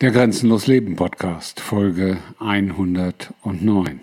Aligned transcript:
Der 0.00 0.12
Grenzenlos 0.12 0.68
Leben 0.68 0.94
Podcast, 0.94 1.58
Folge 1.58 2.18
109. 2.38 3.98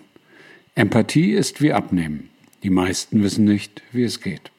Empathie 0.74 1.32
ist 1.32 1.62
wie 1.62 1.72
Abnehmen. 1.72 2.28
Die 2.62 2.68
meisten 2.68 3.22
wissen 3.22 3.46
nicht, 3.46 3.82
wie 3.92 4.02
es 4.02 4.20
geht. 4.20 4.50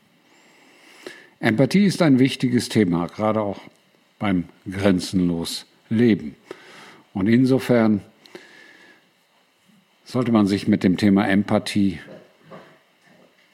Empathie 1.39 1.85
ist 1.85 2.01
ein 2.01 2.17
wichtiges 2.17 2.69
Thema, 2.69 3.05
gerade 3.05 3.41
auch 3.41 3.59
beim 4.17 4.45
Grenzenlos 4.67 5.67
Leben. 5.89 6.35
Und 7.13 7.27
insofern 7.27 8.01
sollte 10.05 10.31
man 10.31 10.47
sich 10.47 10.67
mit 10.67 10.83
dem 10.83 10.97
Thema 10.97 11.27
Empathie 11.27 11.99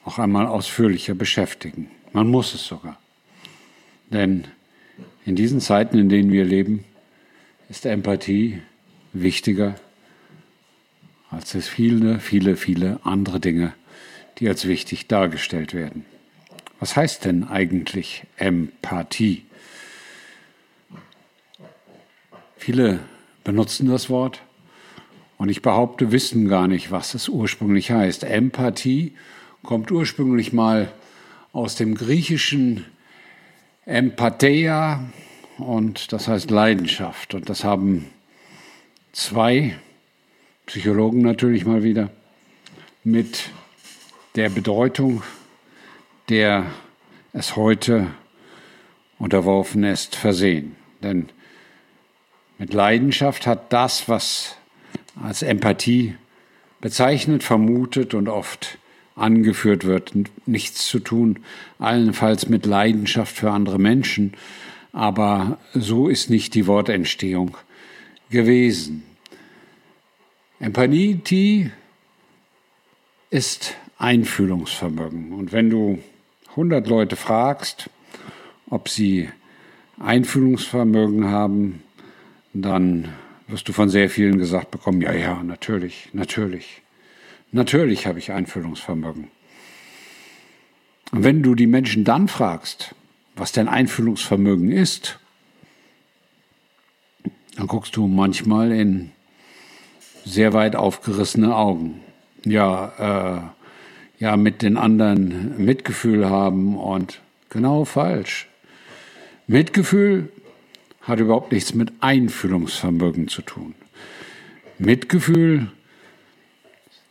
auch 0.06 0.18
einmal 0.18 0.46
ausführlicher 0.46 1.14
beschäftigen. 1.14 1.90
Man 2.14 2.28
muss 2.28 2.54
es 2.54 2.66
sogar. 2.66 2.98
Denn 4.08 4.46
in 5.26 5.36
diesen 5.36 5.60
Zeiten, 5.60 5.98
in 5.98 6.08
denen 6.08 6.32
wir 6.32 6.46
leben, 6.46 6.86
ist 7.68 7.86
Empathie 7.86 8.60
wichtiger 9.12 9.76
als 11.34 11.54
es 11.54 11.68
viele, 11.68 12.20
viele, 12.20 12.56
viele 12.56 13.00
andere 13.02 13.40
Dinge, 13.40 13.72
die 14.38 14.48
als 14.48 14.66
wichtig 14.66 15.08
dargestellt 15.08 15.74
werden. 15.74 16.04
Was 16.80 16.96
heißt 16.96 17.24
denn 17.24 17.44
eigentlich 17.44 18.24
Empathie? 18.36 19.44
Viele 22.56 23.00
benutzen 23.42 23.88
das 23.88 24.08
Wort 24.08 24.42
und 25.36 25.48
ich 25.48 25.60
behaupte, 25.60 26.12
wissen 26.12 26.48
gar 26.48 26.68
nicht, 26.68 26.90
was 26.90 27.14
es 27.14 27.28
ursprünglich 27.28 27.90
heißt. 27.90 28.24
Empathie 28.24 29.12
kommt 29.62 29.90
ursprünglich 29.90 30.52
mal 30.52 30.92
aus 31.52 31.74
dem 31.74 31.94
griechischen 31.94 32.84
Empatheia, 33.86 35.04
und 35.58 36.12
das 36.12 36.28
heißt 36.28 36.50
Leidenschaft. 36.50 37.34
Und 37.34 37.48
das 37.48 37.64
haben 37.64 38.10
zwei 39.12 39.76
Psychologen 40.66 41.22
natürlich 41.22 41.64
mal 41.64 41.82
wieder 41.82 42.10
mit 43.04 43.50
der 44.34 44.48
Bedeutung, 44.48 45.22
der 46.28 46.66
es 47.32 47.56
heute 47.56 48.08
unterworfen 49.18 49.84
ist, 49.84 50.16
versehen. 50.16 50.76
Denn 51.02 51.28
mit 52.58 52.72
Leidenschaft 52.72 53.46
hat 53.46 53.72
das, 53.72 54.08
was 54.08 54.56
als 55.22 55.42
Empathie 55.42 56.16
bezeichnet, 56.80 57.42
vermutet 57.42 58.14
und 58.14 58.28
oft 58.28 58.78
angeführt 59.16 59.84
wird, 59.84 60.12
nichts 60.46 60.86
zu 60.86 60.98
tun, 60.98 61.40
allenfalls 61.78 62.48
mit 62.48 62.66
Leidenschaft 62.66 63.36
für 63.36 63.50
andere 63.50 63.78
Menschen, 63.78 64.34
aber 64.94 65.58
so 65.74 66.08
ist 66.08 66.30
nicht 66.30 66.54
die 66.54 66.68
Wortentstehung 66.68 67.56
gewesen. 68.30 69.02
Empathie 70.60 71.70
ist 73.28 73.74
Einfühlungsvermögen. 73.98 75.32
Und 75.32 75.52
wenn 75.52 75.68
du 75.68 75.98
100 76.50 76.86
Leute 76.86 77.16
fragst, 77.16 77.90
ob 78.70 78.88
sie 78.88 79.28
Einfühlungsvermögen 79.98 81.26
haben, 81.26 81.82
dann 82.52 83.08
wirst 83.48 83.68
du 83.68 83.72
von 83.72 83.88
sehr 83.88 84.08
vielen 84.08 84.38
gesagt 84.38 84.70
bekommen, 84.70 85.00
ja, 85.00 85.12
ja, 85.12 85.42
natürlich, 85.42 86.08
natürlich, 86.12 86.82
natürlich 87.50 88.06
habe 88.06 88.20
ich 88.20 88.30
Einfühlungsvermögen. 88.30 89.28
Und 91.10 91.24
wenn 91.24 91.42
du 91.42 91.56
die 91.56 91.66
Menschen 91.66 92.04
dann 92.04 92.28
fragst, 92.28 92.94
was 93.36 93.52
dein 93.52 93.68
Einfühlungsvermögen 93.68 94.70
ist, 94.70 95.18
dann 97.56 97.66
guckst 97.66 97.96
du 97.96 98.06
manchmal 98.06 98.72
in 98.72 99.12
sehr 100.24 100.52
weit 100.52 100.76
aufgerissene 100.76 101.54
Augen. 101.54 102.00
Ja, 102.44 103.50
äh, 104.18 104.22
ja, 104.22 104.36
mit 104.36 104.62
den 104.62 104.76
anderen 104.76 105.64
Mitgefühl 105.64 106.28
haben 106.28 106.76
und 106.76 107.20
genau 107.50 107.84
falsch. 107.84 108.48
Mitgefühl 109.46 110.30
hat 111.02 111.20
überhaupt 111.20 111.52
nichts 111.52 111.74
mit 111.74 111.92
Einfühlungsvermögen 112.00 113.28
zu 113.28 113.42
tun. 113.42 113.74
Mitgefühl 114.78 115.70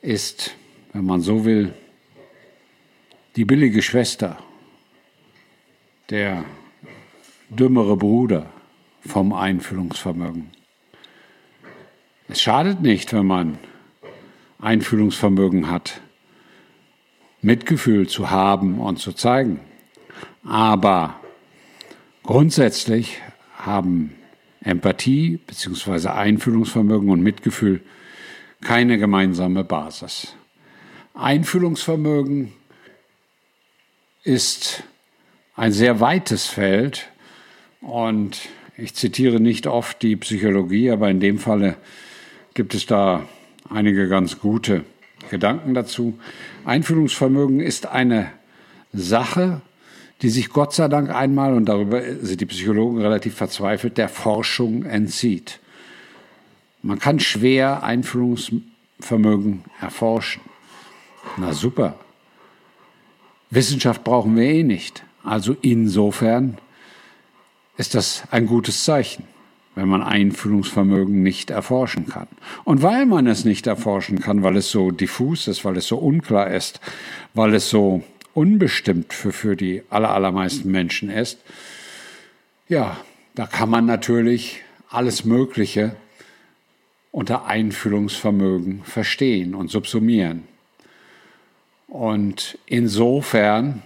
ist, 0.02 0.56
wenn 0.92 1.06
man 1.06 1.22
so 1.22 1.46
will, 1.46 1.74
die 3.36 3.46
billige 3.46 3.82
Schwester 3.82 4.38
der 6.10 6.44
dümmere 7.50 7.98
Bruder 7.98 8.50
vom 9.06 9.34
Einfühlungsvermögen. 9.34 10.52
Es 12.28 12.42
schadet 12.42 12.82
nicht, 12.82 13.14
wenn 13.14 13.26
man 13.26 13.58
Einfühlungsvermögen 14.60 15.70
hat, 15.70 16.02
Mitgefühl 17.42 18.08
zu 18.08 18.32
haben 18.32 18.80
und 18.80 18.98
zu 19.00 19.12
zeigen. 19.12 19.60
Aber 20.44 21.20
grundsätzlich 22.24 23.22
haben 23.58 24.16
Empathie 24.62 25.38
bzw. 25.38 26.08
Einfühlungsvermögen 26.10 27.10
und 27.10 27.22
Mitgefühl 27.22 27.82
keine 28.62 28.98
gemeinsame 28.98 29.64
Basis. 29.66 30.36
Einfühlungsvermögen 31.14 32.54
ist 34.24 34.84
ein 35.56 35.72
sehr 35.72 36.00
weites 36.00 36.48
Feld 36.48 37.10
und 37.82 38.50
ich 38.78 38.96
zitiere 38.96 39.40
nicht 39.40 39.68
oft 39.68 40.02
die 40.02 40.16
Psychologie, 40.16 40.90
aber 40.90 41.10
in 41.10 41.20
dem 41.20 41.38
Falle 41.38 41.76
gibt 42.54 42.74
es 42.74 42.86
da 42.86 43.24
einige 43.70 44.08
ganz 44.08 44.40
gute 44.40 44.84
Gedanken 45.30 45.74
dazu. 45.74 46.20
Einfühlungsvermögen 46.66 47.60
ist 47.60 47.86
eine 47.86 48.32
Sache, 48.94 49.62
die 50.22 50.30
sich 50.30 50.50
Gott 50.50 50.74
sei 50.74 50.88
Dank 50.88 51.10
einmal, 51.14 51.54
und 51.54 51.66
darüber 51.66 52.02
sind 52.22 52.42
die 52.42 52.46
Psychologen 52.46 53.02
relativ 53.02 53.36
verzweifelt, 53.36 53.98
der 53.98 54.10
Forschung 54.10 54.86
entzieht. 54.86 55.60
Man 56.82 57.00
kann 57.00 57.20
schwer 57.20 57.84
Einfühlungsvermögen 57.84 59.64
erforschen. 59.82 60.42
Na 61.38 61.54
super. 61.54 61.96
Wissenschaft 63.50 64.04
brauchen 64.04 64.36
wir 64.36 64.44
eh 64.44 64.64
nicht. 64.64 65.04
Also 65.24 65.56
insofern 65.62 66.58
ist 67.78 67.96
das 67.96 68.24
ein 68.32 68.46
gutes 68.46 68.84
Zeichen, 68.84 69.24
wenn 69.76 69.88
man 69.88 70.04
Einfühlungsvermögen 70.04 71.24
nicht 71.24 71.50
erforschen 71.50 72.08
kann. 72.08 72.28
Und 72.64 72.82
weil 72.84 73.06
man 73.06 73.26
es 73.26 73.46
nicht 73.46 73.66
erforschen 73.66 74.20
kann, 74.20 74.44
weil 74.44 74.58
es 74.58 74.70
so 74.70 74.92
diffus 74.92 75.48
ist, 75.48 75.66
weil 75.66 75.78
es 75.78 75.88
so 75.88 75.98
unklar 75.98 76.52
ist, 76.52 76.80
weil 77.34 77.56
es 77.56 77.70
so 77.70 78.04
unbestimmt 78.34 79.14
für, 79.14 79.32
für 79.32 79.56
die 79.56 79.84
allermeisten 79.90 80.70
Menschen 80.70 81.10
ist, 81.10 81.40
ja, 82.68 82.98
da 83.36 83.48
kann 83.48 83.70
man 83.70 83.86
natürlich 83.86 84.62
alles 84.90 85.26
Mögliche 85.26 85.96
unter 87.12 87.46
Einfühlungsvermögen 87.46 88.84
verstehen 88.84 89.56
und 89.56 89.70
subsumieren. 89.70 90.44
Und 91.88 92.58
insofern 92.66 93.84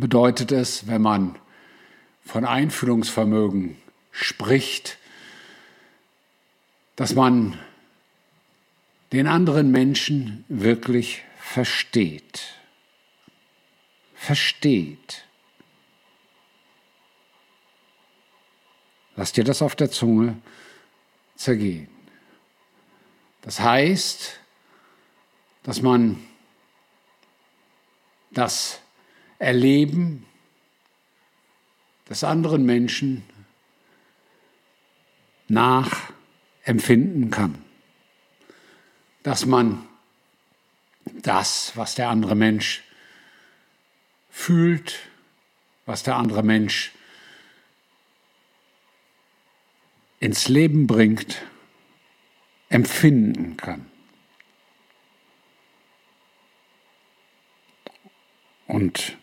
bedeutet 0.00 0.52
es, 0.52 0.86
wenn 0.86 1.02
man 1.02 1.38
von 2.24 2.44
Einfühlungsvermögen 2.44 3.76
spricht, 4.10 4.98
dass 6.96 7.14
man 7.14 7.58
den 9.12 9.26
anderen 9.26 9.70
Menschen 9.70 10.44
wirklich 10.48 11.22
versteht. 11.38 12.54
Versteht. 14.14 15.24
Lass 19.14 19.32
dir 19.32 19.44
das 19.44 19.62
auf 19.62 19.76
der 19.76 19.90
Zunge 19.90 20.36
zergehen. 21.36 21.88
Das 23.42 23.60
heißt, 23.60 24.40
dass 25.62 25.80
man 25.80 26.22
das 28.30 28.80
Erleben 29.38 30.24
des 32.08 32.24
anderen 32.24 32.64
Menschen 32.64 33.22
nachempfinden 35.48 37.30
kann. 37.30 37.62
Dass 39.22 39.46
man 39.46 39.86
das, 41.22 41.72
was 41.76 41.94
der 41.94 42.08
andere 42.08 42.34
Mensch 42.34 42.82
fühlt, 44.30 44.98
was 45.84 46.02
der 46.02 46.16
andere 46.16 46.42
Mensch 46.42 46.92
ins 50.20 50.48
Leben 50.48 50.86
bringt, 50.86 51.42
empfinden 52.68 53.56
kann. 53.56 53.86
Und 58.66 59.16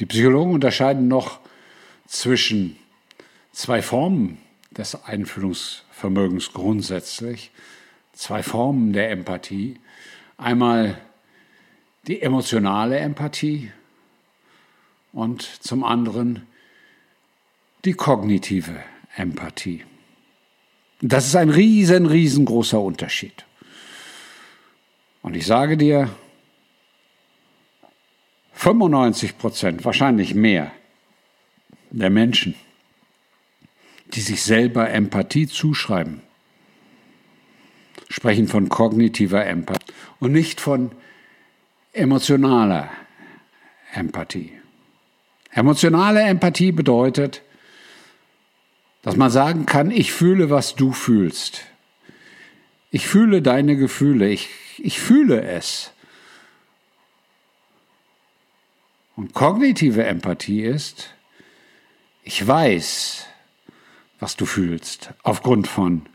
die 0.00 0.06
Psychologen 0.06 0.54
unterscheiden 0.54 1.08
noch 1.08 1.40
zwischen 2.06 2.76
zwei 3.52 3.82
Formen 3.82 4.38
des 4.70 5.04
Einfühlungsvermögens 5.04 6.52
grundsätzlich, 6.52 7.50
zwei 8.12 8.42
Formen 8.42 8.92
der 8.92 9.10
Empathie. 9.10 9.78
Einmal 10.36 10.98
die 12.06 12.22
emotionale 12.22 12.98
Empathie 12.98 13.72
und 15.12 15.42
zum 15.42 15.84
anderen 15.84 16.46
die 17.84 17.92
kognitive 17.92 18.76
Empathie. 19.16 19.84
Das 21.00 21.26
ist 21.26 21.36
ein 21.36 21.50
riesen, 21.50 22.06
riesengroßer 22.06 22.80
Unterschied. 22.80 23.44
Und 25.22 25.34
ich 25.34 25.46
sage 25.46 25.76
dir, 25.76 26.10
95 28.58 29.38
Prozent, 29.38 29.84
wahrscheinlich 29.84 30.34
mehr, 30.34 30.72
der 31.92 32.10
Menschen, 32.10 32.56
die 34.14 34.20
sich 34.20 34.42
selber 34.42 34.90
Empathie 34.90 35.46
zuschreiben, 35.46 36.22
sprechen 38.08 38.48
von 38.48 38.68
kognitiver 38.68 39.46
Empathie 39.46 39.92
und 40.18 40.32
nicht 40.32 40.60
von 40.60 40.90
emotionaler 41.92 42.90
Empathie. 43.94 44.50
Emotionale 45.52 46.22
Empathie 46.22 46.72
bedeutet, 46.72 47.42
dass 49.02 49.14
man 49.14 49.30
sagen 49.30 49.66
kann, 49.66 49.92
ich 49.92 50.12
fühle, 50.12 50.50
was 50.50 50.74
du 50.74 50.90
fühlst. 50.90 51.62
Ich 52.90 53.06
fühle 53.06 53.40
deine 53.40 53.76
Gefühle, 53.76 54.28
ich, 54.28 54.48
ich 54.78 54.98
fühle 54.98 55.42
es. 55.42 55.92
Und 59.18 59.34
kognitive 59.34 60.04
Empathie 60.06 60.62
ist, 60.62 61.12
ich 62.22 62.46
weiß, 62.46 63.26
was 64.20 64.36
du 64.36 64.46
fühlst, 64.46 65.12
aufgrund 65.24 65.66
von 65.66 66.06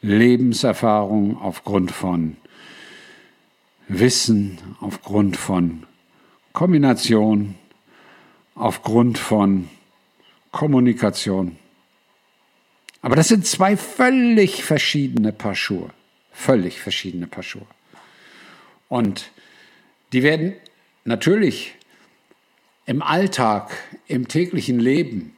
Lebenserfahrung, 0.00 1.36
aufgrund 1.36 1.92
von 1.92 2.38
Wissen, 3.88 4.56
aufgrund 4.80 5.36
von 5.36 5.82
Kombination, 6.54 7.56
aufgrund 8.54 9.18
von 9.18 9.68
Kommunikation. 10.50 11.58
Aber 13.02 13.16
das 13.16 13.28
sind 13.28 13.46
zwei 13.46 13.76
völlig 13.76 14.64
verschiedene 14.64 15.34
Paar 15.34 15.54
Schuhe. 15.54 15.90
Völlig 16.32 16.80
verschiedene 16.80 17.26
Paar 17.26 17.42
Schuhe. 17.42 17.66
Und 18.88 19.30
die 20.14 20.22
werden 20.22 20.54
natürlich 21.04 21.74
im 22.86 23.02
Alltag, 23.02 23.76
im 24.06 24.28
täglichen 24.28 24.78
Leben, 24.78 25.36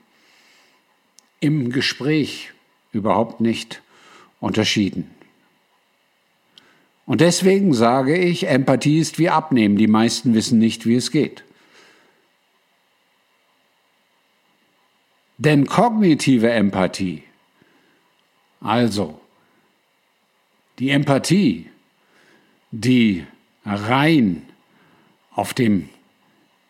im 1.40 1.70
Gespräch 1.70 2.52
überhaupt 2.92 3.40
nicht 3.40 3.82
unterschieden. 4.40 5.10
Und 7.06 7.22
deswegen 7.22 7.72
sage 7.72 8.18
ich, 8.18 8.46
Empathie 8.46 8.98
ist 8.98 9.18
wie 9.18 9.30
Abnehmen. 9.30 9.78
Die 9.78 9.86
meisten 9.86 10.34
wissen 10.34 10.58
nicht, 10.58 10.84
wie 10.84 10.96
es 10.96 11.10
geht. 11.10 11.42
Denn 15.38 15.66
kognitive 15.66 16.50
Empathie, 16.50 17.22
also 18.60 19.20
die 20.78 20.90
Empathie, 20.90 21.70
die 22.72 23.24
rein 23.64 24.42
auf 25.30 25.54
dem 25.54 25.88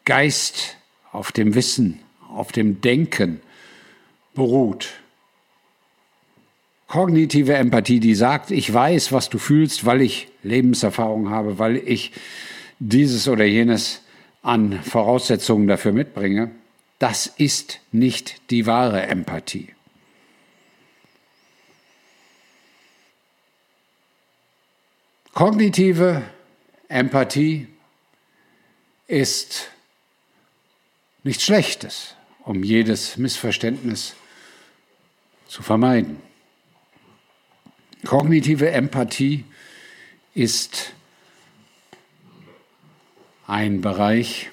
Geist, 0.08 0.78
auf 1.12 1.32
dem 1.32 1.54
Wissen, 1.54 2.00
auf 2.30 2.50
dem 2.50 2.80
Denken 2.80 3.42
beruht. 4.32 4.88
Kognitive 6.86 7.52
Empathie, 7.52 8.00
die 8.00 8.14
sagt, 8.14 8.50
ich 8.50 8.72
weiß, 8.72 9.12
was 9.12 9.28
du 9.28 9.36
fühlst, 9.36 9.84
weil 9.84 10.00
ich 10.00 10.28
Lebenserfahrung 10.42 11.28
habe, 11.28 11.58
weil 11.58 11.76
ich 11.76 12.12
dieses 12.78 13.28
oder 13.28 13.44
jenes 13.44 14.00
an 14.40 14.82
Voraussetzungen 14.82 15.68
dafür 15.68 15.92
mitbringe, 15.92 16.52
das 16.98 17.26
ist 17.26 17.80
nicht 17.92 18.40
die 18.50 18.64
wahre 18.64 19.02
Empathie. 19.02 19.74
Kognitive 25.34 26.22
Empathie 26.88 27.66
ist 29.06 29.68
nichts 31.28 31.44
Schlechtes, 31.44 32.16
um 32.40 32.64
jedes 32.64 33.18
Missverständnis 33.18 34.16
zu 35.46 35.62
vermeiden. 35.62 36.22
Kognitive 38.06 38.70
Empathie 38.70 39.44
ist 40.32 40.94
ein 43.46 43.82
Bereich, 43.82 44.50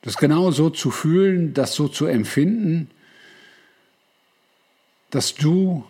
Das 0.02 0.18
genau 0.18 0.52
so 0.52 0.70
zu 0.70 0.92
fühlen, 0.92 1.54
das 1.54 1.74
so 1.74 1.88
zu 1.88 2.06
empfinden, 2.06 2.90
dass 5.10 5.36
du 5.36 5.86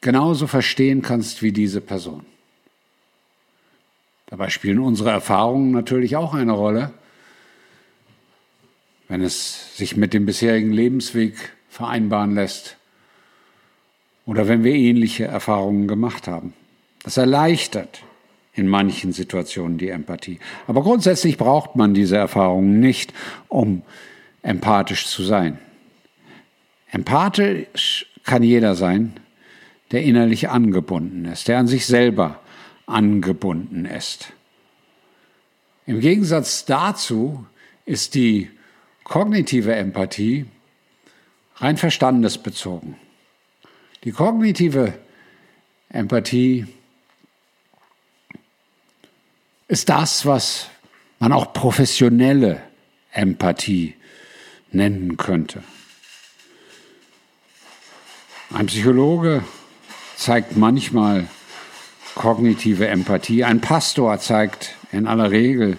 genauso 0.00 0.46
verstehen 0.46 1.02
kannst 1.02 1.42
wie 1.42 1.52
diese 1.52 1.80
Person. 1.80 2.26
Dabei 4.30 4.48
spielen 4.48 4.78
unsere 4.78 5.10
Erfahrungen 5.10 5.72
natürlich 5.72 6.16
auch 6.16 6.34
eine 6.34 6.52
Rolle, 6.52 6.92
wenn 9.08 9.22
es 9.22 9.76
sich 9.76 9.96
mit 9.96 10.14
dem 10.14 10.24
bisherigen 10.24 10.72
Lebensweg 10.72 11.34
vereinbaren 11.68 12.36
lässt 12.36 12.76
oder 14.26 14.46
wenn 14.46 14.62
wir 14.62 14.72
ähnliche 14.72 15.24
Erfahrungen 15.24 15.88
gemacht 15.88 16.28
haben. 16.28 16.54
Das 17.02 17.16
erleichtert 17.16 18.04
in 18.54 18.68
manchen 18.68 19.12
Situationen 19.12 19.78
die 19.78 19.88
Empathie. 19.88 20.38
Aber 20.68 20.82
grundsätzlich 20.82 21.36
braucht 21.36 21.74
man 21.74 21.94
diese 21.94 22.16
Erfahrungen 22.16 22.78
nicht, 22.78 23.12
um 23.48 23.82
empathisch 24.42 25.06
zu 25.06 25.24
sein. 25.24 25.58
Empathisch 26.92 28.06
kann 28.24 28.44
jeder 28.44 28.76
sein, 28.76 29.14
der 29.90 30.02
innerlich 30.02 30.48
angebunden 30.50 31.24
ist, 31.24 31.48
der 31.48 31.58
an 31.58 31.66
sich 31.66 31.86
selber 31.86 32.38
angebunden 32.90 33.84
ist. 33.84 34.32
Im 35.86 36.00
Gegensatz 36.00 36.64
dazu 36.64 37.46
ist 37.84 38.14
die 38.14 38.50
kognitive 39.04 39.74
Empathie 39.74 40.46
rein 41.56 41.76
verstandesbezogen. 41.76 42.96
Die 44.04 44.12
kognitive 44.12 44.94
Empathie 45.88 46.66
ist 49.68 49.88
das, 49.88 50.24
was 50.26 50.68
man 51.18 51.32
auch 51.32 51.52
professionelle 51.52 52.62
Empathie 53.12 53.94
nennen 54.72 55.16
könnte. 55.16 55.62
Ein 58.52 58.66
Psychologe 58.66 59.44
zeigt 60.16 60.56
manchmal 60.56 61.28
kognitive 62.14 62.88
Empathie, 62.88 63.44
ein 63.44 63.60
Pastor 63.60 64.18
zeigt 64.18 64.74
in 64.92 65.06
aller 65.06 65.30
Regel 65.30 65.78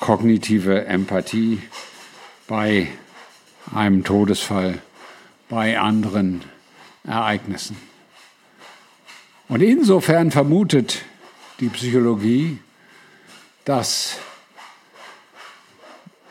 kognitive 0.00 0.86
Empathie 0.86 1.62
bei 2.46 2.88
einem 3.74 4.04
Todesfall, 4.04 4.80
bei 5.48 5.78
anderen 5.78 6.42
Ereignissen. 7.04 7.76
Und 9.48 9.62
insofern 9.62 10.30
vermutet 10.30 11.04
die 11.60 11.68
Psychologie, 11.68 12.58
dass 13.64 14.18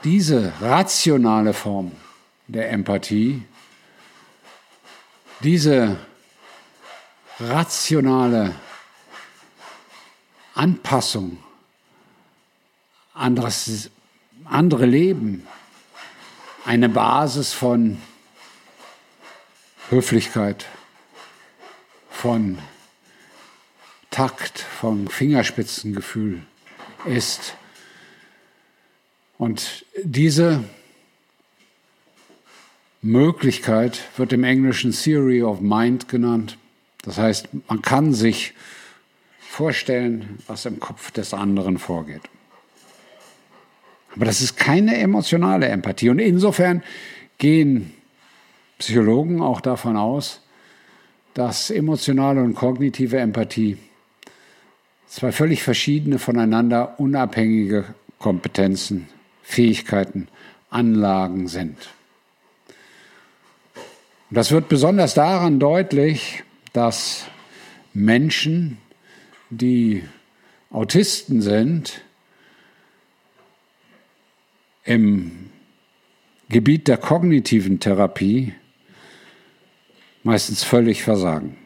diese 0.03 0.53
rationale 0.61 1.53
Form 1.53 1.91
der 2.47 2.71
Empathie, 2.71 3.43
diese 5.41 5.97
rationale 7.39 8.53
Anpassung 10.53 11.37
anderes, 13.13 13.89
andere 14.45 14.85
Leben, 14.85 15.47
eine 16.65 16.89
Basis 16.89 17.53
von 17.53 17.97
Höflichkeit, 19.89 20.65
von 22.09 22.57
Takt, 24.09 24.59
vom 24.59 25.07
Fingerspitzengefühl 25.07 26.41
ist. 27.05 27.55
Und 29.37 29.85
diese 30.03 30.63
Möglichkeit 33.01 34.01
wird 34.17 34.31
im 34.33 34.43
Englischen 34.43 34.91
Theory 34.91 35.43
of 35.43 35.59
Mind 35.59 36.07
genannt. 36.07 36.57
Das 37.01 37.17
heißt, 37.17 37.49
man 37.67 37.81
kann 37.81 38.13
sich 38.13 38.53
vorstellen, 39.53 40.39
was 40.47 40.65
im 40.65 40.79
Kopf 40.79 41.11
des 41.11 41.31
anderen 41.31 41.77
vorgeht. 41.77 42.23
Aber 44.15 44.25
das 44.25 44.41
ist 44.41 44.57
keine 44.57 44.97
emotionale 44.97 45.67
Empathie. 45.67 46.09
Und 46.09 46.17
insofern 46.17 46.81
gehen 47.37 47.93
Psychologen 48.79 49.43
auch 49.43 49.61
davon 49.61 49.95
aus, 49.95 50.41
dass 51.35 51.69
emotionale 51.69 52.41
und 52.41 52.55
kognitive 52.55 53.19
Empathie 53.19 53.77
zwei 55.05 55.31
völlig 55.31 55.61
verschiedene, 55.61 56.17
voneinander 56.17 56.99
unabhängige 56.99 57.85
Kompetenzen, 58.17 59.07
Fähigkeiten, 59.43 60.29
Anlagen 60.71 61.47
sind. 61.47 61.77
Und 64.31 64.35
das 64.37 64.49
wird 64.49 64.67
besonders 64.67 65.13
daran 65.13 65.59
deutlich, 65.59 66.43
dass 66.73 67.27
Menschen, 67.93 68.79
die 69.57 70.03
Autisten 70.69 71.41
sind, 71.41 72.01
im 74.83 75.49
Gebiet 76.49 76.87
der 76.87 76.97
kognitiven 76.97 77.79
Therapie 77.79 78.53
meistens 80.23 80.63
völlig 80.63 81.03
versagen. 81.03 81.57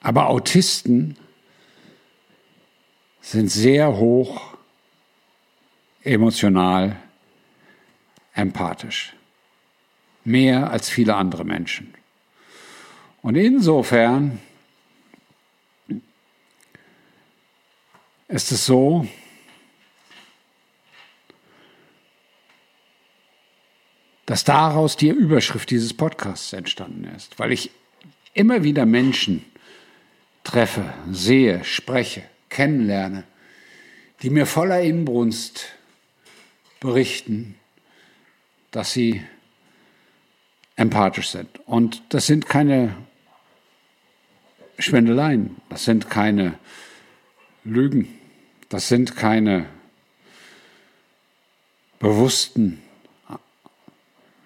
Aber 0.00 0.28
Autisten 0.28 1.16
sind 3.20 3.50
sehr 3.50 3.96
hoch 3.96 4.56
emotional 6.02 6.96
empathisch. 8.34 9.14
Mehr 10.24 10.70
als 10.70 10.88
viele 10.88 11.16
andere 11.16 11.44
Menschen. 11.44 11.94
Und 13.22 13.34
insofern 13.34 14.40
ist 18.28 18.50
es 18.52 18.66
so, 18.66 19.06
dass 24.26 24.42
daraus 24.42 24.96
die 24.96 25.08
Überschrift 25.08 25.70
dieses 25.70 25.94
Podcasts 25.94 26.52
entstanden 26.52 27.04
ist, 27.04 27.38
weil 27.38 27.52
ich 27.52 27.70
immer 28.34 28.64
wieder 28.64 28.84
Menschen 28.84 29.44
treffe, 30.42 30.92
sehe, 31.10 31.64
spreche, 31.64 32.24
kennenlerne, 32.48 33.24
die 34.22 34.30
mir 34.30 34.46
voller 34.46 34.80
Inbrunst 34.80 35.66
berichten, 36.80 37.54
dass 38.72 38.92
sie 38.92 39.22
empathisch 40.74 41.30
sind. 41.30 41.60
Und 41.66 42.02
das 42.08 42.26
sind 42.26 42.46
keine 42.48 42.96
Schwendeleien, 44.78 45.56
das 45.68 45.84
sind 45.84 46.10
keine 46.10 46.58
Lügen, 47.64 48.15
das 48.68 48.88
sind 48.88 49.16
keine 49.16 49.66
bewussten 51.98 52.82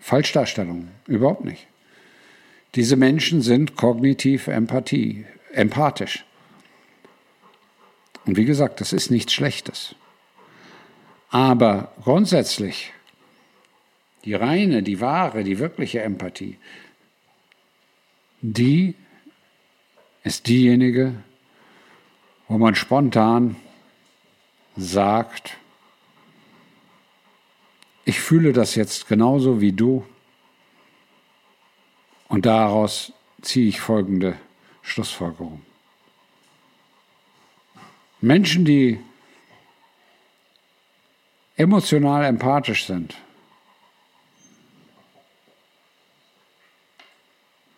Falschdarstellung, 0.01 0.89
überhaupt 1.07 1.45
nicht. 1.45 1.67
Diese 2.75 2.97
Menschen 2.97 3.43
sind 3.43 3.77
kognitiv 3.77 4.47
Empathie, 4.47 5.27
empathisch. 5.53 6.25
Und 8.27 8.37
wie 8.37 8.45
gesagt, 8.45 8.81
das 8.81 8.93
ist 8.93 9.11
nichts 9.11 9.33
Schlechtes. 9.33 9.95
Aber 11.31 11.93
grundsätzlich, 12.03 12.93
die 14.25 14.35
reine, 14.35 14.83
die 14.83 15.01
wahre, 15.01 15.45
die 15.45 15.59
wirkliche 15.59 16.03
Empathie, 16.03 16.59
die 18.43 18.95
ist 20.23 20.47
diejenige, 20.47 21.15
wo 22.49 22.59
man 22.59 22.75
spontan 22.75 23.57
sagt, 24.77 25.57
ich 28.05 28.21
fühle 28.21 28.53
das 28.53 28.75
jetzt 28.75 29.09
genauso 29.09 29.61
wie 29.61 29.73
du 29.73 30.05
und 32.29 32.47
daraus 32.47 33.13
ziehe 33.43 33.69
ich 33.69 33.81
folgende 33.81 34.37
Schlussfolgerung. 34.83 35.63
Menschen, 38.21 38.65
die 38.65 39.01
emotional 41.57 42.25
empathisch 42.25 42.87
sind, 42.87 43.17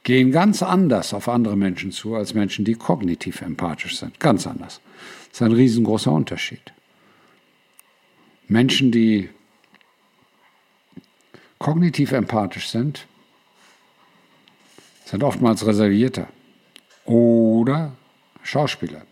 gehen 0.04 0.32
ganz 0.32 0.62
anders 0.62 1.14
auf 1.14 1.28
andere 1.28 1.56
Menschen 1.56 1.92
zu 1.92 2.14
als 2.14 2.34
Menschen, 2.34 2.64
die 2.64 2.74
kognitiv 2.74 3.40
empathisch 3.42 3.98
sind. 3.98 4.18
Ganz 4.18 4.46
anders. 4.46 4.80
Das 5.28 5.40
ist 5.40 5.42
ein 5.42 5.52
riesengroßer 5.52 6.10
Unterschied. 6.10 6.72
Menschen, 8.52 8.92
die 8.92 9.30
kognitiv 11.58 12.12
empathisch 12.12 12.68
sind, 12.68 13.06
sind 15.06 15.24
oftmals 15.24 15.66
reservierter 15.66 16.28
oder 17.04 17.96
Schauspieler. 18.42 19.02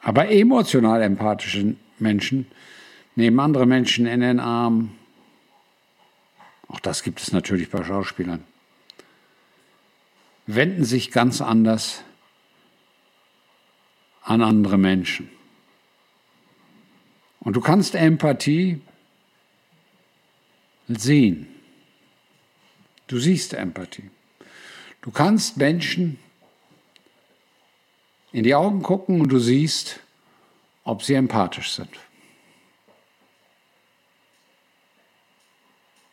Aber 0.00 0.30
emotional 0.30 1.02
empathische 1.02 1.74
Menschen 1.98 2.46
nehmen 3.16 3.40
andere 3.40 3.66
Menschen 3.66 4.06
in 4.06 4.20
den 4.20 4.38
Arm. 4.38 4.96
Auch 6.68 6.80
das 6.80 7.02
gibt 7.02 7.20
es 7.20 7.32
natürlich 7.32 7.70
bei 7.70 7.82
Schauspielern. 7.82 8.44
Wenden 10.46 10.84
sich 10.84 11.10
ganz 11.10 11.40
anders 11.40 12.04
an 14.22 14.42
andere 14.42 14.78
Menschen. 14.78 15.35
Und 17.46 17.54
du 17.54 17.60
kannst 17.60 17.94
Empathie 17.94 18.80
sehen. 20.88 21.46
Du 23.06 23.20
siehst 23.20 23.52
Empathie. 23.52 24.10
Du 25.00 25.12
kannst 25.12 25.56
Menschen 25.56 26.18
in 28.32 28.42
die 28.42 28.56
Augen 28.56 28.82
gucken 28.82 29.20
und 29.20 29.28
du 29.28 29.38
siehst, 29.38 30.00
ob 30.82 31.04
sie 31.04 31.14
empathisch 31.14 31.70
sind. 31.70 31.96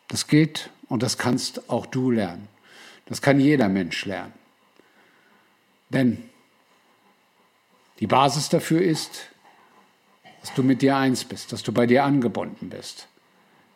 Das 0.09 0.27
geht 0.27 0.69
und 0.87 1.01
das 1.01 1.17
kannst 1.17 1.67
auch 1.67 1.87
du 1.87 2.11
lernen. 2.11 2.47
Das 3.07 3.23
kann 3.23 3.39
jeder 3.39 3.69
Mensch 3.69 4.05
lernen. 4.05 4.33
Denn 5.89 6.29
die 7.99 8.07
Basis 8.07 8.49
dafür 8.49 8.83
ist, 8.83 9.32
dass 10.43 10.53
du 10.55 10.61
mit 10.61 10.81
dir 10.81 10.97
eins 10.97 11.23
bist, 11.23 11.53
dass 11.53 11.63
du 11.63 11.71
bei 11.71 11.87
dir 11.87 12.03
angebunden 12.03 12.69
bist. 12.69 13.07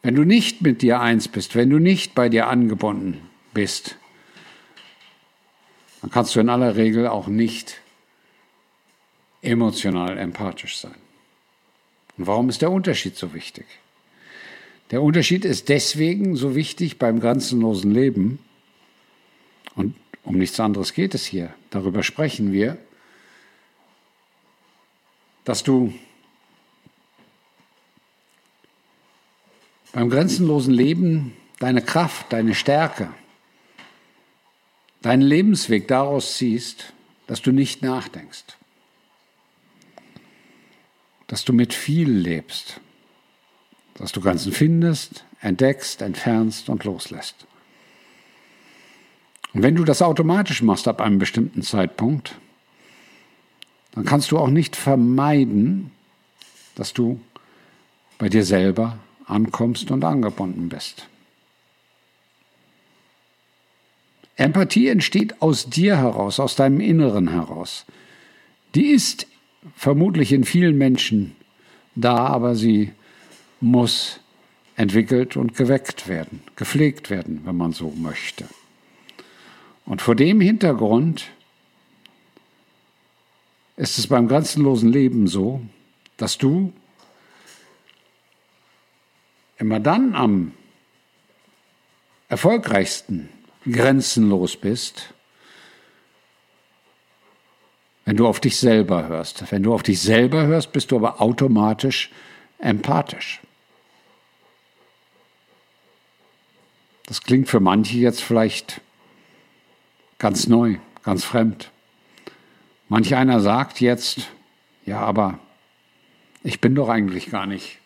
Wenn 0.01 0.15
du 0.15 0.25
nicht 0.25 0.61
mit 0.61 0.81
dir 0.81 0.99
eins 0.99 1.29
bist, 1.29 1.55
wenn 1.55 1.69
du 1.69 1.79
nicht 1.79 2.13
bei 2.13 2.27
dir 2.27 2.47
angebunden 2.47 3.21
bist, 3.53 3.95
dann 6.01 6.11
kannst 6.11 6.35
du 6.35 6.41
in 6.41 6.49
aller 6.49 6.75
Regel 6.75 7.07
auch 7.07 7.27
nicht 7.27 7.79
emotional 9.41 10.17
empathisch 10.17 10.77
sein. 10.77 10.95
Und 12.17 12.27
warum 12.27 12.49
ist 12.49 12.61
der 12.61 12.71
Unterschied 12.71 13.15
so 13.15 13.33
wichtig? 13.33 13.65
Der 14.91 15.01
Unterschied 15.01 15.45
ist 15.45 15.69
deswegen 15.69 16.35
so 16.35 16.53
wichtig 16.53 16.99
beim 16.99 17.21
grenzenlosen 17.21 17.91
Leben, 17.91 18.39
und 19.73 19.95
um 20.23 20.37
nichts 20.37 20.59
anderes 20.59 20.93
geht 20.93 21.15
es 21.15 21.25
hier, 21.25 21.53
darüber 21.69 22.03
sprechen 22.03 22.51
wir, 22.51 22.77
dass 25.45 25.63
du 25.63 25.93
beim 29.91 30.09
grenzenlosen 30.09 30.73
Leben 30.73 31.33
deine 31.59 31.81
Kraft, 31.81 32.31
deine 32.31 32.55
Stärke, 32.55 33.09
deinen 35.01 35.21
Lebensweg 35.21 35.87
daraus 35.87 36.37
ziehst, 36.37 36.93
dass 37.27 37.41
du 37.41 37.51
nicht 37.51 37.81
nachdenkst, 37.81 38.45
dass 41.27 41.45
du 41.45 41.53
mit 41.53 41.73
viel 41.73 42.09
lebst, 42.09 42.79
dass 43.95 44.11
du 44.11 44.21
Grenzen 44.21 44.51
findest, 44.51 45.25
entdeckst, 45.41 46.01
entfernst 46.01 46.69
und 46.69 46.83
loslässt. 46.83 47.45
Und 49.53 49.63
wenn 49.63 49.75
du 49.75 49.83
das 49.83 50.01
automatisch 50.01 50.61
machst 50.61 50.87
ab 50.87 51.01
einem 51.01 51.19
bestimmten 51.19 51.63
Zeitpunkt, 51.63 52.35
dann 53.93 54.05
kannst 54.05 54.31
du 54.31 54.37
auch 54.37 54.49
nicht 54.49 54.75
vermeiden, 54.75 55.91
dass 56.75 56.93
du 56.93 57.19
bei 58.19 58.29
dir 58.29 58.43
selber 58.43 58.99
ankommst 59.27 59.91
und 59.91 60.03
angebunden 60.03 60.69
bist. 60.69 61.07
Empathie 64.35 64.87
entsteht 64.87 65.41
aus 65.41 65.69
dir 65.69 65.97
heraus, 65.97 66.39
aus 66.39 66.55
deinem 66.55 66.79
Inneren 66.79 67.29
heraus. 67.29 67.85
Die 68.75 68.87
ist 68.87 69.27
vermutlich 69.75 70.31
in 70.31 70.43
vielen 70.43 70.77
Menschen 70.77 71.35
da, 71.95 72.27
aber 72.27 72.55
sie 72.55 72.91
muss 73.59 74.19
entwickelt 74.75 75.35
und 75.35 75.55
geweckt 75.55 76.07
werden, 76.07 76.43
gepflegt 76.55 77.09
werden, 77.09 77.41
wenn 77.45 77.57
man 77.57 77.73
so 77.73 77.91
möchte. 77.97 78.45
Und 79.85 80.03
vor 80.03 80.15
dem 80.15 80.39
Hintergrund 80.39 81.29
ist 83.75 83.97
es 83.97 84.07
beim 84.07 84.27
grenzenlosen 84.27 84.91
Leben 84.91 85.27
so, 85.27 85.61
dass 86.17 86.37
du 86.37 86.73
immer 89.57 89.79
dann 89.79 90.15
am 90.15 90.53
erfolgreichsten 92.29 93.29
grenzenlos 93.69 94.57
bist, 94.57 95.13
wenn 98.05 98.15
du 98.15 98.27
auf 98.27 98.39
dich 98.39 98.57
selber 98.57 99.07
hörst. 99.07 99.51
Wenn 99.51 99.63
du 99.63 99.73
auf 99.73 99.83
dich 99.83 99.99
selber 99.99 100.45
hörst, 100.45 100.71
bist 100.71 100.91
du 100.91 100.95
aber 100.95 101.21
automatisch 101.21 102.09
empathisch. 102.59 103.41
Das 107.05 107.21
klingt 107.21 107.49
für 107.49 107.59
manche 107.59 107.97
jetzt 107.97 108.21
vielleicht 108.21 108.81
ganz 110.19 110.47
neu, 110.47 110.77
ganz 111.03 111.23
fremd. 111.23 111.71
Manch 112.89 113.15
einer 113.15 113.39
sagt 113.39 113.81
jetzt, 113.81 114.29
ja, 114.85 114.99
aber 115.01 115.39
ich 116.43 116.61
bin 116.61 116.75
doch 116.75 116.89
eigentlich 116.89 117.29
gar 117.29 117.45
nicht 117.45 117.79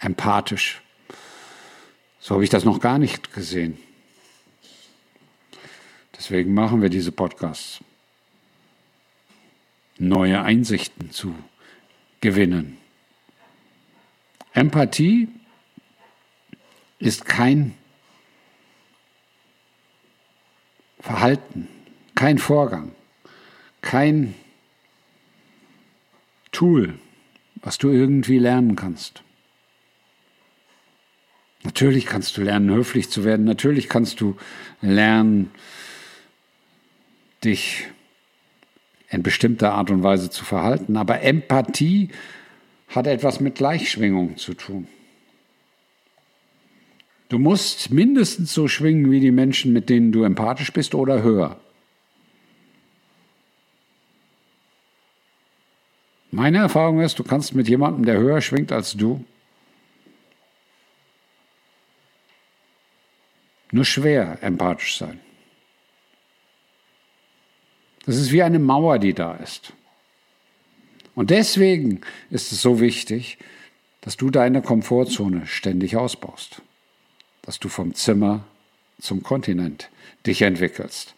empathisch. 0.00 0.80
So 2.20 2.34
habe 2.34 2.44
ich 2.44 2.50
das 2.50 2.64
noch 2.64 2.80
gar 2.80 2.98
nicht 2.98 3.32
gesehen. 3.32 3.78
Deswegen 6.16 6.52
machen 6.52 6.82
wir 6.82 6.88
diese 6.88 7.12
Podcasts. 7.12 7.80
Neue 9.98 10.42
Einsichten 10.42 11.10
zu 11.10 11.34
gewinnen. 12.20 12.76
Empathie 14.52 15.28
ist 16.98 17.24
kein 17.24 17.74
Verhalten, 21.00 21.68
kein 22.14 22.38
Vorgang, 22.38 22.92
kein 23.80 24.34
Tool, 26.50 26.98
was 27.56 27.78
du 27.78 27.90
irgendwie 27.90 28.38
lernen 28.38 28.74
kannst. 28.74 29.22
Natürlich 31.64 32.06
kannst 32.06 32.36
du 32.36 32.42
lernen, 32.42 32.70
höflich 32.70 33.10
zu 33.10 33.24
werden. 33.24 33.44
Natürlich 33.44 33.88
kannst 33.88 34.20
du 34.20 34.36
lernen, 34.80 35.50
dich 37.44 37.86
in 39.10 39.22
bestimmter 39.22 39.72
Art 39.72 39.90
und 39.90 40.02
Weise 40.02 40.30
zu 40.30 40.44
verhalten. 40.44 40.96
Aber 40.96 41.22
Empathie 41.22 42.10
hat 42.88 43.06
etwas 43.06 43.40
mit 43.40 43.56
Gleichschwingung 43.56 44.36
zu 44.36 44.54
tun. 44.54 44.86
Du 47.28 47.38
musst 47.38 47.90
mindestens 47.90 48.54
so 48.54 48.68
schwingen 48.68 49.10
wie 49.10 49.20
die 49.20 49.30
Menschen, 49.30 49.72
mit 49.72 49.90
denen 49.90 50.12
du 50.12 50.22
empathisch 50.22 50.72
bist 50.72 50.94
oder 50.94 51.22
höher. 51.22 51.60
Meine 56.30 56.58
Erfahrung 56.58 57.00
ist, 57.00 57.18
du 57.18 57.24
kannst 57.24 57.54
mit 57.54 57.68
jemandem, 57.68 58.04
der 58.04 58.18
höher 58.18 58.40
schwingt 58.40 58.72
als 58.72 58.94
du, 58.94 59.24
nur 63.72 63.84
schwer 63.84 64.38
empathisch 64.42 64.98
sein. 64.98 65.20
Das 68.06 68.16
ist 68.16 68.32
wie 68.32 68.42
eine 68.42 68.58
Mauer, 68.58 68.98
die 68.98 69.12
da 69.12 69.34
ist. 69.34 69.72
Und 71.14 71.30
deswegen 71.30 72.00
ist 72.30 72.52
es 72.52 72.62
so 72.62 72.80
wichtig, 72.80 73.38
dass 74.00 74.16
du 74.16 74.30
deine 74.30 74.62
Komfortzone 74.62 75.46
ständig 75.46 75.96
ausbaust 75.96 76.62
dass 77.48 77.58
du 77.58 77.70
vom 77.70 77.94
Zimmer 77.94 78.44
zum 79.00 79.22
Kontinent 79.22 79.88
dich 80.26 80.42
entwickelst. 80.42 81.14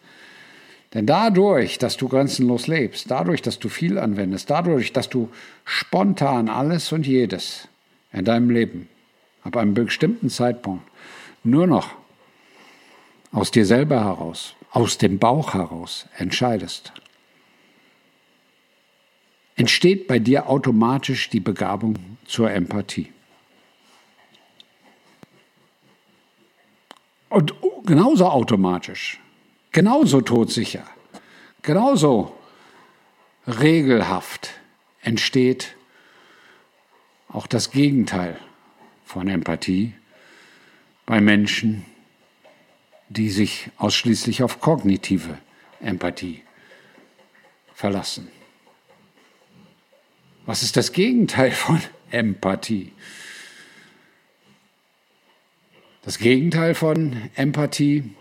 Denn 0.93 1.05
dadurch, 1.05 1.77
dass 1.77 1.97
du 1.97 2.07
grenzenlos 2.07 2.67
lebst, 2.67 3.11
dadurch, 3.11 3.41
dass 3.41 3.59
du 3.59 3.67
viel 3.67 3.99
anwendest, 3.99 4.49
dadurch, 4.49 4.93
dass 4.93 5.09
du 5.09 5.29
spontan 5.65 6.47
alles 6.47 6.93
und 6.93 7.05
jedes 7.05 7.67
in 8.13 8.23
deinem 8.23 8.49
Leben 8.49 8.87
ab 9.43 9.57
einem 9.57 9.73
bestimmten 9.73 10.29
Zeitpunkt 10.29 10.89
nur 11.43 11.67
noch 11.67 11.89
aus 13.31 13.51
dir 13.51 13.65
selber 13.65 14.03
heraus, 14.03 14.55
aus 14.71 14.97
dem 14.97 15.19
Bauch 15.19 15.53
heraus 15.53 16.07
entscheidest, 16.17 16.91
entsteht 19.55 20.07
bei 20.07 20.19
dir 20.19 20.49
automatisch 20.49 21.29
die 21.29 21.39
Begabung 21.39 22.17
zur 22.25 22.51
Empathie. 22.51 23.11
Und 27.29 27.53
genauso 27.85 28.27
automatisch, 28.27 29.19
genauso 29.71 30.21
todsicher, 30.21 30.83
genauso 31.61 32.35
regelhaft 33.47 34.51
entsteht 35.01 35.75
auch 37.29 37.47
das 37.47 37.71
Gegenteil 37.71 38.37
von 39.05 39.27
Empathie 39.27 39.93
bei 41.05 41.21
Menschen, 41.21 41.85
die 43.11 43.29
sich 43.29 43.69
ausschließlich 43.77 44.41
auf 44.41 44.61
kognitive 44.61 45.37
Empathie 45.81 46.43
verlassen. 47.73 48.29
Was 50.45 50.63
ist 50.63 50.77
das 50.77 50.93
Gegenteil 50.93 51.51
von 51.51 51.81
Empathie? 52.09 52.93
Das 56.03 56.17
Gegenteil 56.19 56.73
von 56.73 57.29
Empathie 57.35 58.15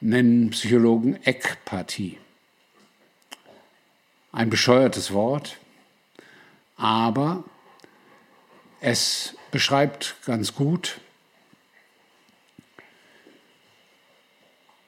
nennen 0.00 0.50
Psychologen 0.50 1.18
Ekpathie. 1.24 2.18
Ein 4.32 4.50
bescheuertes 4.50 5.12
Wort, 5.12 5.58
aber 6.76 7.44
es 8.80 9.36
beschreibt 9.52 10.16
ganz 10.26 10.54
gut 10.54 11.00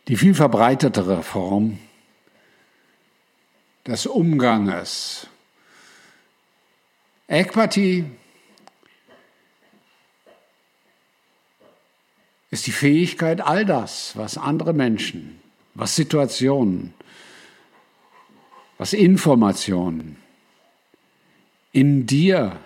die 0.08 0.16
viel 0.16 0.34
verbreitetere 0.34 1.22
Form 1.22 1.78
des 3.86 4.06
Umganges. 4.06 5.26
Ekpathie 7.26 8.04
ist 12.50 12.66
die 12.66 12.72
Fähigkeit, 12.72 13.40
all 13.40 13.64
das, 13.64 14.16
was 14.16 14.38
andere 14.38 14.72
Menschen, 14.72 15.40
was 15.74 15.96
Situationen, 15.96 16.94
was 18.78 18.92
Informationen 18.92 20.16
in 21.72 22.06
dir 22.06 22.60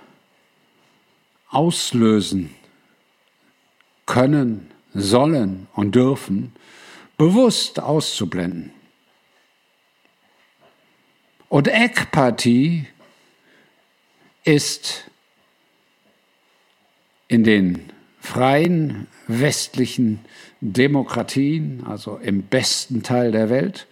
auslösen 1.49 2.55
können, 4.05 4.71
sollen 4.93 5.69
und 5.73 5.95
dürfen, 5.95 6.53
bewusst 7.19 7.81
auszublenden. 7.81 8.73
Und 11.49 11.69
Ekpathie 11.69 12.87
ist 14.45 15.11
in 17.27 17.45
den 17.45 17.93
freien 18.21 19.07
westlichen 19.27 20.21
Demokratien, 20.61 21.85
also 21.87 22.17
im 22.17 22.43
besten 22.43 23.03
Teil 23.03 23.33
der 23.33 23.51
Welt, 23.51 23.87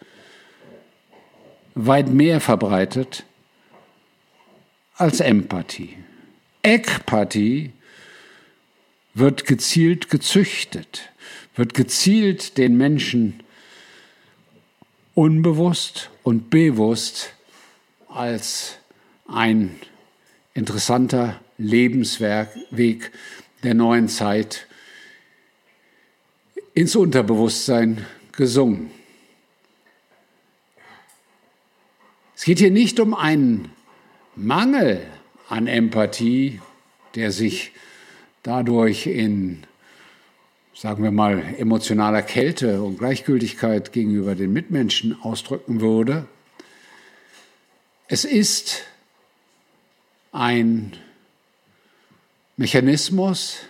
weit 1.75 2.09
mehr 2.09 2.41
verbreitet 2.41 3.25
als 4.95 5.21
Empathie. 5.21 5.97
Ekpathie 6.63 7.73
wird 9.15 9.47
gezielt 9.47 10.11
gezüchtet, 10.11 11.11
wird 11.57 11.75
gezielt 11.75 12.59
den 12.59 12.77
Menschen 12.77 13.43
unbewusst 15.15 16.11
und 16.23 16.51
bewusst 16.51 17.33
als 18.09 18.77
ein 19.27 19.77
interessanter 20.55 21.41
Lebensweg 21.59 23.11
der 23.63 23.75
neuen 23.75 24.09
Zeit 24.09 24.67
ins 26.75 26.95
Unterbewusstsein 26.95 28.07
gesungen. 28.33 28.91
Es 32.37 32.45
geht 32.45 32.59
hier 32.59 32.71
nicht 32.71 33.01
um 33.01 33.15
einen 33.15 33.71
Mangel 34.35 35.01
an 35.49 35.67
Empathie, 35.67 36.61
der 37.15 37.33
sich 37.33 37.73
dadurch 38.43 39.07
in, 39.07 39.65
sagen 40.77 41.03
wir 41.03 41.11
mal, 41.11 41.43
emotionaler 41.57 42.21
Kälte 42.21 42.83
und 42.83 42.99
Gleichgültigkeit 42.99 43.93
gegenüber 43.93 44.35
den 44.35 44.53
Mitmenschen 44.53 45.19
ausdrücken 45.23 45.81
würde. 45.81 46.29
Es 48.09 48.27
ist 48.27 48.83
ein 50.33 50.93
Mechanismus, 52.59 53.61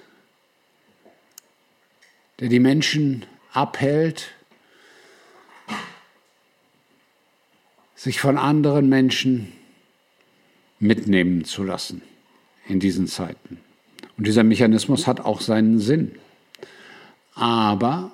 der 2.40 2.48
die 2.48 2.58
Menschen 2.58 3.24
abhält, 3.52 4.32
sich 7.94 8.18
von 8.20 8.36
anderen 8.36 8.88
Menschen 8.88 9.52
mitnehmen 10.80 11.44
zu 11.44 11.62
lassen 11.62 12.02
in 12.66 12.80
diesen 12.80 13.06
Zeiten. 13.06 13.60
Und 14.18 14.26
dieser 14.26 14.42
Mechanismus 14.42 15.06
hat 15.06 15.20
auch 15.20 15.40
seinen 15.40 15.78
Sinn. 15.78 16.16
Aber 17.36 18.10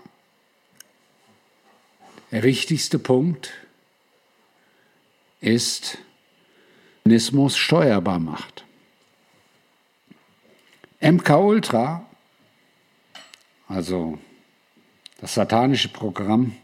der 2.31 2.43
wichtigste 2.43 2.99
Punkt 2.99 3.53
ist, 5.41 5.99
Mechanismus 7.05 7.57
steuerbar 7.57 8.19
macht. 8.19 8.65
MK 11.01 11.31
Ultra, 11.31 12.07
also 13.69 14.19
das 15.21 15.35
satanische 15.35 15.89
Programm 15.89 16.57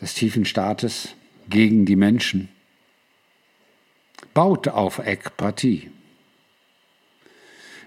des 0.00 0.14
tiefen 0.14 0.44
Staates 0.44 1.08
gegen 1.48 1.86
die 1.86 1.96
Menschen, 1.96 2.50
baut 4.32 4.68
auf 4.68 4.98
Ekpathie. 4.98 5.90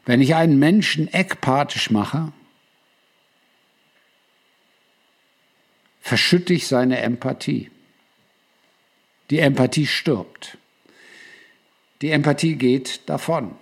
Wenn 0.06 0.22
ich 0.22 0.36
einen 0.36 0.60
Menschen 0.60 1.08
ekpathisch 1.14 1.90
mache, 1.90 2.34
verschütte 6.04 6.54
ich 6.54 6.68
seine 6.68 7.00
Empathie. 7.00 7.72
Die 9.30 9.40
Empathie 9.40 9.88
stirbt. 9.88 10.58
Die 12.02 12.12
Empathie 12.12 12.56
geht 12.56 13.08
davon. 13.08 13.56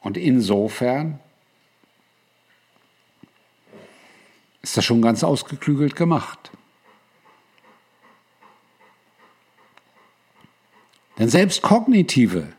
Und 0.00 0.16
insofern 0.16 1.20
ist 4.60 4.76
das 4.76 4.84
schon 4.84 5.00
ganz 5.00 5.22
ausgeklügelt 5.22 5.94
gemacht. 5.94 6.50
Denn 11.18 11.28
selbst 11.28 11.62
kognitive 11.62 12.52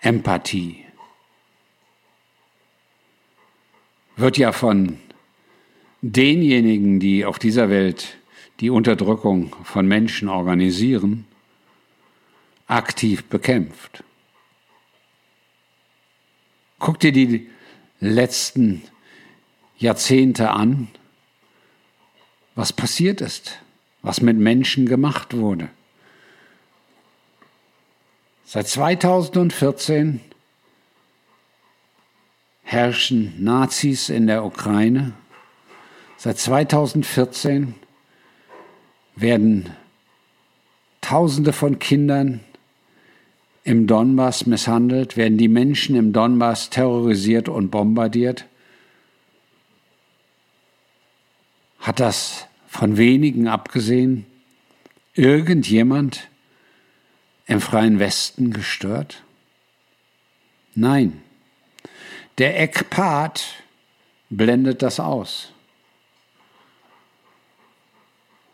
Empathie 0.00 0.86
wird 4.14 4.38
ja 4.38 4.52
von 4.52 5.00
denjenigen, 6.02 7.00
die 7.00 7.24
auf 7.24 7.38
dieser 7.38 7.68
Welt 7.70 8.16
die 8.60 8.70
Unterdrückung 8.70 9.54
von 9.64 9.86
Menschen 9.86 10.28
organisieren, 10.28 11.26
aktiv 12.66 13.24
bekämpft. 13.24 14.04
Guck 16.78 17.00
dir 17.00 17.12
die 17.12 17.50
letzten 18.00 18.82
Jahrzehnte 19.78 20.50
an, 20.50 20.88
was 22.54 22.72
passiert 22.72 23.20
ist, 23.20 23.58
was 24.02 24.20
mit 24.20 24.36
Menschen 24.36 24.86
gemacht 24.86 25.36
wurde. 25.36 25.68
Seit 28.44 28.66
2014 28.66 30.20
herrschen 32.62 33.42
Nazis 33.42 34.08
in 34.08 34.26
der 34.26 34.44
Ukraine. 34.44 35.12
Seit 36.22 36.36
2014 36.36 37.76
werden 39.16 39.74
Tausende 41.00 41.54
von 41.54 41.78
Kindern 41.78 42.40
im 43.64 43.86
Donbass 43.86 44.44
misshandelt, 44.44 45.16
werden 45.16 45.38
die 45.38 45.48
Menschen 45.48 45.96
im 45.96 46.12
Donbass 46.12 46.68
terrorisiert 46.68 47.48
und 47.48 47.70
bombardiert. 47.70 48.44
Hat 51.78 52.00
das 52.00 52.46
von 52.68 52.98
wenigen 52.98 53.48
abgesehen 53.48 54.26
irgendjemand 55.14 56.28
im 57.46 57.62
freien 57.62 57.98
Westen 57.98 58.52
gestört? 58.52 59.22
Nein. 60.74 61.22
Der 62.36 62.60
Ekpat 62.60 63.54
blendet 64.28 64.82
das 64.82 65.00
aus. 65.00 65.54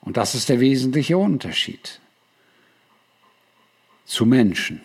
Und 0.06 0.16
das 0.16 0.36
ist 0.36 0.48
der 0.48 0.60
wesentliche 0.60 1.18
Unterschied 1.18 2.00
zu 4.04 4.24
Menschen. 4.24 4.80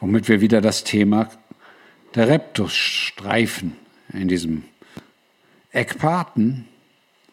Womit 0.00 0.28
wir 0.28 0.40
wieder 0.40 0.60
das 0.60 0.82
Thema 0.82 1.30
der 2.16 2.28
Reptus 2.28 2.74
streifen 2.74 3.76
in 4.12 4.26
diesem 4.26 4.64
Ekpaten, 5.70 6.66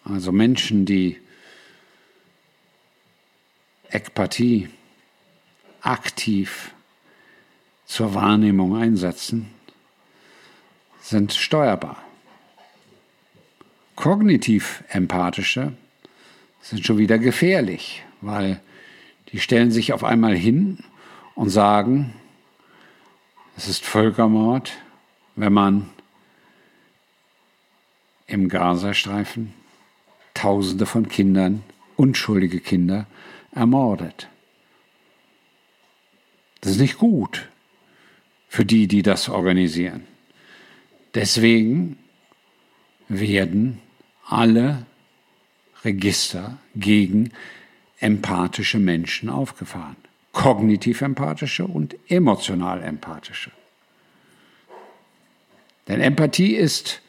also 0.03 0.31
Menschen, 0.31 0.85
die 0.85 1.19
Ekpathie 3.89 4.69
aktiv 5.81 6.71
zur 7.87 8.13
Wahrnehmung 8.13 8.75
einsetzen, 8.75 9.51
sind 11.01 11.33
steuerbar. 11.33 12.06
Kognitiv 13.97 14.83
empathische 14.89 15.73
sind 16.61 16.85
schon 16.85 16.99
wieder 16.99 17.17
gefährlich, 17.17 18.03
weil 18.21 18.61
die 19.31 19.39
stellen 19.39 19.71
sich 19.71 19.91
auf 19.91 20.03
einmal 20.03 20.35
hin 20.35 20.83
und 21.33 21.49
sagen, 21.49 22.13
es 23.57 23.67
ist 23.67 23.83
Völkermord, 23.83 24.71
wenn 25.35 25.51
man 25.51 25.89
im 28.27 28.49
Gazastreifen 28.49 29.53
Tausende 30.35 30.85
von 30.85 31.09
Kindern, 31.09 31.63
unschuldige 31.95 32.59
Kinder, 32.59 33.07
ermordet. 33.51 34.29
Das 36.61 36.73
ist 36.73 36.79
nicht 36.79 36.99
gut 36.99 37.49
für 38.47 38.63
die, 38.63 38.87
die 38.87 39.01
das 39.01 39.27
organisieren. 39.27 40.05
Deswegen 41.15 41.97
werden 43.09 43.81
alle 44.27 44.85
Register 45.83 46.57
gegen 46.75 47.31
empathische 47.99 48.79
Menschen 48.79 49.29
aufgefahren. 49.29 49.95
Kognitiv 50.33 51.01
empathische 51.01 51.65
und 51.65 51.95
emotional 52.09 52.83
empathische. 52.83 53.51
Denn 55.87 56.01
Empathie 56.01 56.55
ist 56.55 57.01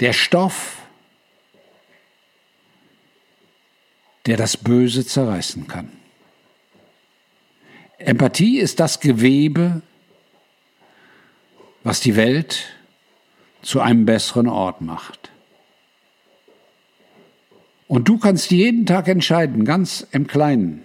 der 0.00 0.12
Stoff, 0.12 0.82
der 4.26 4.36
das 4.36 4.56
Böse 4.56 5.04
zerreißen 5.04 5.66
kann. 5.66 5.90
Empathie 7.98 8.58
ist 8.58 8.78
das 8.78 9.00
Gewebe, 9.00 9.82
was 11.82 12.00
die 12.00 12.14
Welt 12.14 12.77
zu 13.68 13.80
einem 13.80 14.06
besseren 14.06 14.48
Ort 14.48 14.80
macht. 14.80 15.30
Und 17.86 18.08
du 18.08 18.16
kannst 18.16 18.50
jeden 18.50 18.86
Tag 18.86 19.08
entscheiden, 19.08 19.66
ganz 19.66 20.06
im 20.10 20.26
Kleinen, 20.26 20.82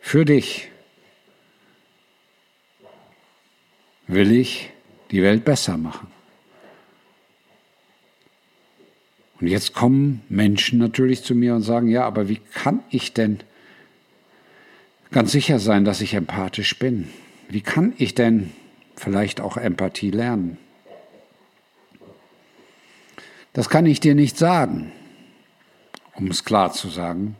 für 0.00 0.24
dich. 0.24 0.70
Will 4.06 4.32
ich 4.32 4.70
die 5.10 5.22
Welt 5.22 5.44
besser 5.44 5.76
machen? 5.76 6.06
Und 9.40 9.48
jetzt 9.48 9.74
kommen 9.74 10.22
Menschen 10.30 10.78
natürlich 10.78 11.24
zu 11.24 11.34
mir 11.34 11.54
und 11.54 11.62
sagen, 11.62 11.88
ja, 11.88 12.06
aber 12.06 12.30
wie 12.30 12.40
kann 12.54 12.80
ich 12.88 13.12
denn 13.12 13.40
ganz 15.10 15.32
sicher 15.32 15.58
sein, 15.58 15.84
dass 15.84 16.00
ich 16.00 16.14
empathisch 16.14 16.78
bin? 16.78 17.08
wie 17.48 17.60
kann 17.60 17.92
ich 17.98 18.14
denn 18.14 18.50
vielleicht 18.96 19.40
auch 19.40 19.56
Empathie 19.56 20.10
lernen? 20.10 20.58
Das 23.56 23.70
kann 23.70 23.86
ich 23.86 24.00
dir 24.00 24.14
nicht 24.14 24.36
sagen, 24.36 24.92
um 26.14 26.26
es 26.26 26.44
klar 26.44 26.74
zu 26.74 26.90
sagen, 26.90 27.36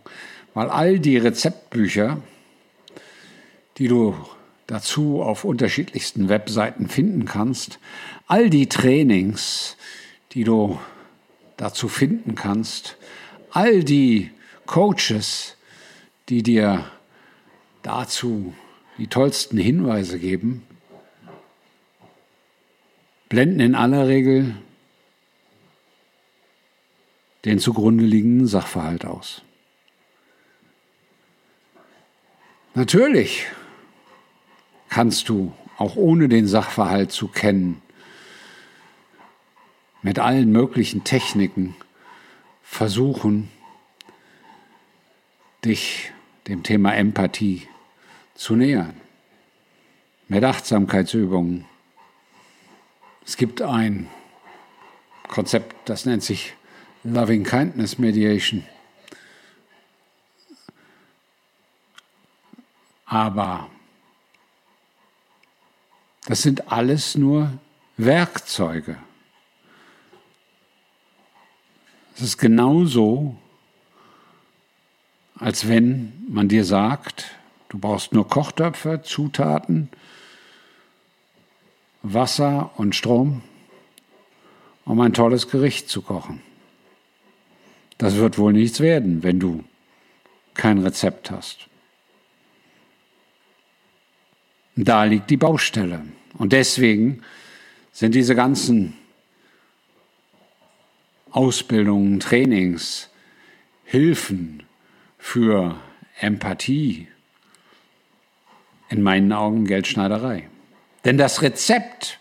weil 0.55 0.71
all 0.71 0.99
die 0.99 1.19
Rezeptbücher, 1.19 2.23
die 3.77 3.87
du 3.87 4.17
dazu 4.67 5.21
auf 5.21 5.45
unterschiedlichsten 5.45 6.31
Webseiten 6.31 6.89
finden 6.89 7.27
kannst, 7.27 7.79
all 8.29 8.49
die 8.49 8.67
Trainings, 8.67 9.77
die 10.33 10.45
du 10.45 10.81
dazu 11.59 11.87
finden 11.87 12.35
kannst, 12.35 12.97
all 13.51 13.85
die 13.85 14.31
Coaches, 14.65 15.59
die 16.31 16.43
dir 16.43 16.91
dazu 17.83 18.55
die 18.97 19.09
tollsten 19.09 19.59
Hinweise 19.59 20.19
geben, 20.19 20.67
blenden 23.29 23.61
in 23.61 23.75
aller 23.75 24.09
Regel 24.09 24.55
den 27.47 27.61
zugrunde 27.61 28.05
liegenden 28.05 28.49
Sachverhalt 28.49 29.05
aus. 29.05 29.43
Natürlich 32.75 33.47
kannst 34.89 35.29
du, 35.29 35.55
auch 35.79 35.95
ohne 35.95 36.29
den 36.29 36.49
Sachverhalt 36.49 37.13
zu 37.13 37.29
kennen, 37.29 37.81
mit 40.03 40.19
allen 40.19 40.51
möglichen 40.51 41.05
Techniken 41.05 41.77
versuchen, 42.63 43.49
dich 45.65 46.13
dem 46.49 46.65
Thema 46.65 46.95
Empathie 46.97 47.69
zu 48.35 48.57
nähern. 48.57 48.95
Mit 50.27 50.43
Achtsamkeitsübungen. 50.43 51.65
Es 53.25 53.37
gibt 53.37 53.63
ein 53.63 54.09
Konzept, 55.29 55.89
das 55.89 56.07
nennt 56.07 56.25
sich 56.25 56.55
Loving 57.07 57.45
Kindness 57.45 57.99
Mediation. 57.99 58.65
Aber 63.05 63.71
das 66.27 66.43
sind 66.43 66.73
alles 66.73 67.17
nur 67.17 67.53
Werkzeuge. 67.97 68.97
Es 72.17 72.23
ist 72.23 72.39
genauso, 72.39 73.37
als 75.39 75.69
wenn 75.69 76.13
man 76.29 76.49
dir 76.49 76.65
sagt, 76.65 77.37
du 77.69 77.79
brauchst 77.79 78.13
nur 78.13 78.27
Kochtöpfe, 78.27 79.03
Zutaten, 79.03 79.91
Wasser 82.03 82.73
und 82.77 82.97
Strom, 82.97 83.43
um 84.85 85.01
ein 85.01 85.13
tolles 85.13 85.49
Gericht 85.49 85.89
zu 85.89 86.03
kochen. 86.03 86.43
Das 87.99 88.17
wird 88.17 88.39
wohl 88.39 88.53
nichts 88.53 88.81
werden, 88.81 89.23
wenn 89.23 89.41
du 89.41 89.65
kein 90.55 90.79
Rezept 90.79 91.31
hast. 91.31 91.69
Da 94.75 95.05
liegt 95.05 95.31
die 95.31 95.39
Baustelle. 95.39 96.03
Und 96.35 96.53
deswegen 96.53 97.23
sind 97.93 98.15
diese 98.15 98.35
ganzen 98.35 98.95
Ausbildungen, 101.31 102.21
Trainings, 102.21 103.09
Hilfen 103.85 104.65
für 105.19 105.81
Empathie 106.21 107.09
in 108.89 109.03
meinen 109.03 109.33
Augen 109.33 109.65
Geldschneiderei. 109.65 110.49
Denn 111.05 111.19
das 111.19 111.41
Rezept, 111.43 112.19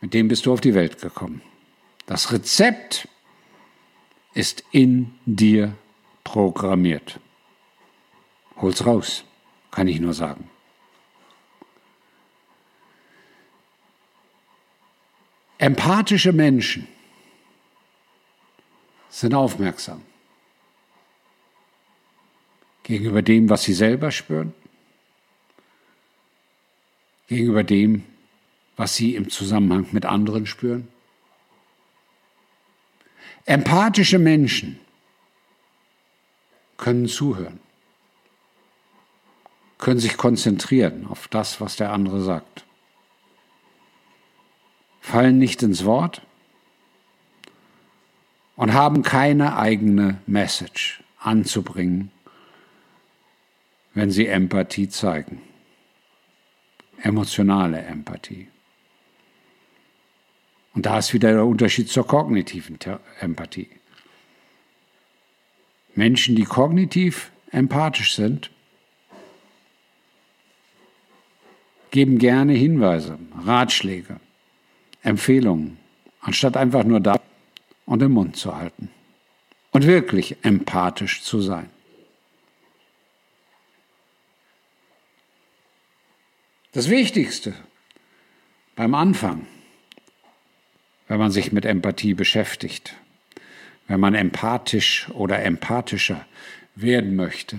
mit 0.00 0.14
dem 0.14 0.28
bist 0.28 0.46
du 0.46 0.52
auf 0.52 0.60
die 0.60 0.74
Welt 0.74 1.00
gekommen. 1.00 1.42
Das 2.12 2.30
Rezept 2.30 3.08
ist 4.34 4.64
in 4.70 5.14
dir 5.24 5.74
programmiert. 6.24 7.18
Hol's 8.56 8.84
raus, 8.84 9.24
kann 9.70 9.88
ich 9.88 9.98
nur 9.98 10.12
sagen. 10.12 10.50
Empathische 15.56 16.34
Menschen 16.34 16.86
sind 19.08 19.32
aufmerksam 19.32 20.02
gegenüber 22.82 23.22
dem, 23.22 23.48
was 23.48 23.62
sie 23.62 23.72
selber 23.72 24.10
spüren, 24.10 24.52
gegenüber 27.28 27.64
dem, 27.64 28.04
was 28.76 28.96
sie 28.96 29.14
im 29.14 29.30
Zusammenhang 29.30 29.86
mit 29.92 30.04
anderen 30.04 30.44
spüren. 30.44 30.88
Empathische 33.44 34.18
Menschen 34.18 34.78
können 36.76 37.08
zuhören 37.08 37.60
können 39.82 39.98
sich 39.98 40.16
konzentrieren 40.16 41.08
auf 41.08 41.26
das, 41.26 41.60
was 41.60 41.74
der 41.74 41.90
andere 41.92 42.22
sagt. 42.22 42.64
Fallen 45.00 45.38
nicht 45.38 45.60
ins 45.64 45.84
Wort 45.84 46.22
und 48.54 48.74
haben 48.74 49.02
keine 49.02 49.56
eigene 49.56 50.20
Message 50.26 51.02
anzubringen, 51.18 52.12
wenn 53.92 54.12
sie 54.12 54.28
Empathie 54.28 54.88
zeigen. 54.88 55.42
Emotionale 56.98 57.82
Empathie. 57.82 58.46
Und 60.74 60.86
da 60.86 60.98
ist 60.98 61.12
wieder 61.12 61.32
der 61.32 61.44
Unterschied 61.44 61.88
zur 61.88 62.06
kognitiven 62.06 62.78
Empathie. 63.20 63.68
Menschen, 65.94 66.36
die 66.36 66.44
kognitiv 66.44 67.30
empathisch 67.50 68.14
sind, 68.14 68.50
geben 71.90 72.18
gerne 72.18 72.54
Hinweise, 72.54 73.18
Ratschläge, 73.44 74.18
Empfehlungen, 75.02 75.76
anstatt 76.20 76.56
einfach 76.56 76.84
nur 76.84 77.00
da 77.00 77.20
und 77.84 78.00
den 78.00 78.12
Mund 78.12 78.36
zu 78.36 78.56
halten 78.56 78.88
und 79.72 79.86
wirklich 79.86 80.36
empathisch 80.42 81.22
zu 81.22 81.42
sein. 81.42 81.68
Das 86.72 86.88
Wichtigste 86.88 87.54
beim 88.74 88.94
Anfang, 88.94 89.46
wenn 91.12 91.18
man 91.18 91.30
sich 91.30 91.52
mit 91.52 91.66
Empathie 91.66 92.14
beschäftigt, 92.14 92.94
wenn 93.86 94.00
man 94.00 94.14
empathisch 94.14 95.10
oder 95.10 95.42
empathischer 95.42 96.24
werden 96.74 97.16
möchte, 97.16 97.58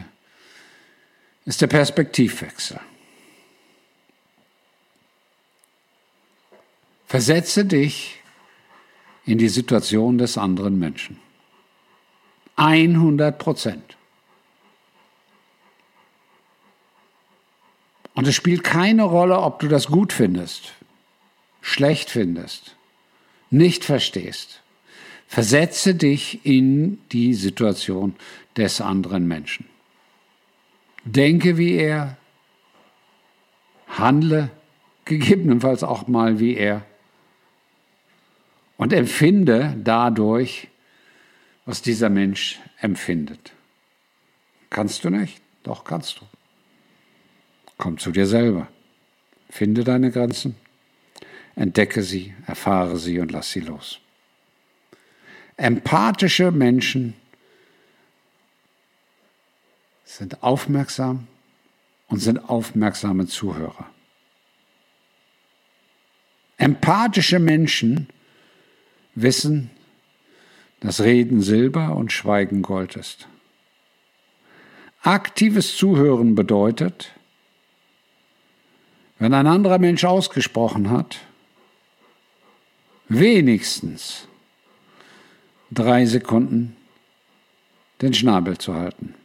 ist 1.46 1.62
der 1.62 1.68
Perspektivwechsel. 1.68 2.80
Versetze 7.06 7.63
dich 7.66 8.24
in 9.28 9.38
die 9.38 9.50
Situation 9.50 10.18
des 10.18 10.39
anderen 10.39 10.80
Menschen. 10.80 11.20
100 12.56 13.38
Prozent. 13.38 13.98
Und 18.16 18.28
es 18.28 18.34
spielt 18.34 18.63
keine 18.63 19.04
Rolle, 19.04 19.38
ob 19.38 19.60
du 19.60 19.68
das 19.68 19.86
gut 19.86 20.12
findest, 20.12 20.74
schlecht 21.62 22.10
findest, 22.10 22.78
nicht 23.54 23.86
verstehst. 23.86 24.62
Versetze 25.28 25.96
dich 25.96 26.46
in 26.46 27.00
die 27.12 27.34
Situation 27.34 28.16
des 28.58 28.82
anderen 28.82 29.28
Menschen. 29.28 29.66
Denke 31.06 31.58
wie 31.58 31.74
er, 31.76 32.18
handle 33.88 34.50
gegebenenfalls 35.06 35.84
auch 35.84 36.08
mal 36.08 36.39
wie 36.39 36.56
er 36.56 36.86
und 38.78 38.94
empfinde 38.94 39.76
dadurch, 39.84 40.68
was 41.66 41.82
dieser 41.82 42.10
Mensch 42.10 42.60
empfindet. 42.80 43.54
Kannst 44.70 45.04
du 45.04 45.10
nicht? 45.10 45.42
Doch 45.63 45.84
kannst 45.84 46.20
du. 46.20 46.26
Komm 47.78 47.98
zu 47.98 48.12
dir 48.12 48.26
selber. 48.26 48.68
Finde 49.50 49.84
deine 49.84 50.12
Grenzen, 50.12 50.56
entdecke 51.56 52.04
sie, 52.04 52.34
erfahre 52.46 52.98
sie 52.98 53.20
und 53.20 53.32
lass 53.32 53.52
sie 53.52 53.60
los. 53.60 54.00
Empathische 55.58 56.52
Menschen 56.52 57.13
sind 60.04 60.42
aufmerksam 60.44 61.28
und 62.08 62.20
sind 62.20 62.50
aufmerksame 62.50 63.28
Zuhörer. 63.28 63.88
Empathische 66.58 67.39
Menschen 67.39 68.08
wissen, 69.16 69.70
dass 70.80 71.02
Reden 71.02 71.42
Silber 71.42 71.96
und 71.96 72.12
Schweigen 72.12 72.62
Gold 72.62 72.96
ist. 72.96 73.28
Aktives 75.02 75.76
Zuhören 75.76 76.36
bedeutet, 76.36 77.12
wenn 79.20 79.34
ein 79.34 79.48
anderer 79.48 79.80
Mensch 79.80 80.04
ausgesprochen 80.06 80.89
hat, 80.89 81.20
wenigstens 83.19 84.28
drei 85.71 86.06
Sekunden 86.06 86.76
den 88.02 88.13
Schnabel 88.13 88.58
zu 88.58 88.76
halten. 88.76 89.15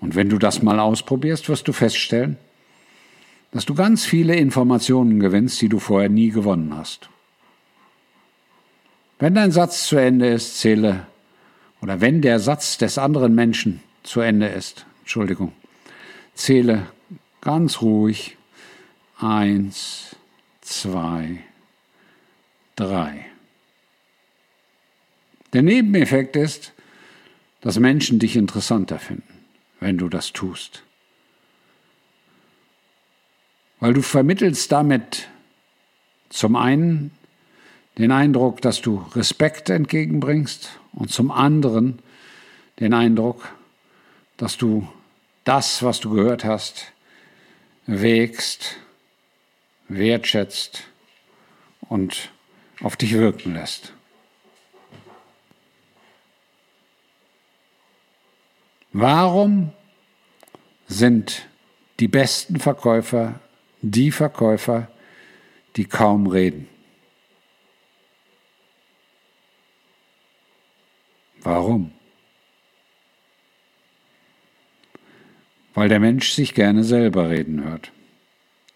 Und 0.00 0.14
wenn 0.14 0.28
du 0.28 0.38
das 0.38 0.62
mal 0.62 0.80
ausprobierst, 0.80 1.48
wirst 1.48 1.66
du 1.66 1.72
feststellen, 1.72 2.36
dass 3.52 3.64
du 3.64 3.74
ganz 3.74 4.04
viele 4.04 4.34
Informationen 4.36 5.20
gewinnst, 5.20 5.62
die 5.62 5.68
du 5.68 5.78
vorher 5.78 6.10
nie 6.10 6.30
gewonnen 6.30 6.76
hast. 6.76 7.08
Wenn 9.18 9.34
dein 9.34 9.52
Satz 9.52 9.86
zu 9.86 9.96
Ende 9.96 10.28
ist, 10.28 10.58
zähle, 10.58 11.06
oder 11.80 12.00
wenn 12.00 12.20
der 12.20 12.40
Satz 12.40 12.78
des 12.78 12.98
anderen 12.98 13.34
Menschen 13.34 13.80
zu 14.02 14.20
Ende 14.20 14.48
ist, 14.48 14.84
Entschuldigung, 15.00 15.52
zähle 16.34 16.86
ganz 17.40 17.80
ruhig 17.80 18.36
eins, 19.18 20.13
zwei, 20.64 21.38
drei. 22.74 23.26
Der 25.52 25.62
Nebeneffekt 25.62 26.34
ist, 26.34 26.72
dass 27.60 27.78
Menschen 27.78 28.18
dich 28.18 28.34
interessanter 28.34 28.98
finden, 28.98 29.46
wenn 29.78 29.98
du 29.98 30.08
das 30.08 30.32
tust. 30.32 30.82
Weil 33.78 33.92
du 33.92 34.02
vermittelst 34.02 34.72
damit 34.72 35.28
zum 36.30 36.56
einen 36.56 37.12
den 37.98 38.10
Eindruck, 38.10 38.60
dass 38.60 38.80
du 38.80 39.06
Respekt 39.14 39.70
entgegenbringst 39.70 40.80
und 40.92 41.12
zum 41.12 41.30
anderen 41.30 42.00
den 42.80 42.92
Eindruck, 42.92 43.48
dass 44.36 44.56
du 44.56 44.88
das, 45.44 45.82
was 45.82 46.00
du 46.00 46.10
gehört 46.10 46.44
hast, 46.44 46.92
wägst, 47.86 48.76
wertschätzt 49.88 50.84
und 51.80 52.30
auf 52.80 52.96
dich 52.96 53.12
wirken 53.12 53.54
lässt. 53.54 53.92
Warum 58.92 59.72
sind 60.86 61.46
die 62.00 62.08
besten 62.08 62.60
Verkäufer 62.60 63.40
die 63.84 64.10
Verkäufer, 64.10 64.88
die 65.76 65.84
kaum 65.84 66.26
reden? 66.26 66.68
Warum? 71.42 71.92
Weil 75.74 75.88
der 75.88 76.00
Mensch 76.00 76.30
sich 76.32 76.54
gerne 76.54 76.84
selber 76.84 77.28
reden 77.28 77.62
hört. 77.64 77.92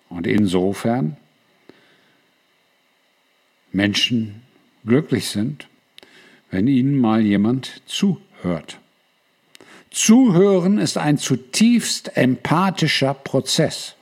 Und 0.08 0.26
insofern 0.26 1.16
Menschen 3.72 4.42
glücklich 4.84 5.28
sind, 5.28 5.68
wenn 6.50 6.66
ihnen 6.66 6.98
mal 6.98 7.20
jemand 7.20 7.82
zuhört. 7.86 8.78
Zuhören 9.90 10.78
ist 10.78 10.96
ein 10.96 11.18
zutiefst 11.18 12.16
empathischer 12.16 13.14
Prozess. 13.14 13.94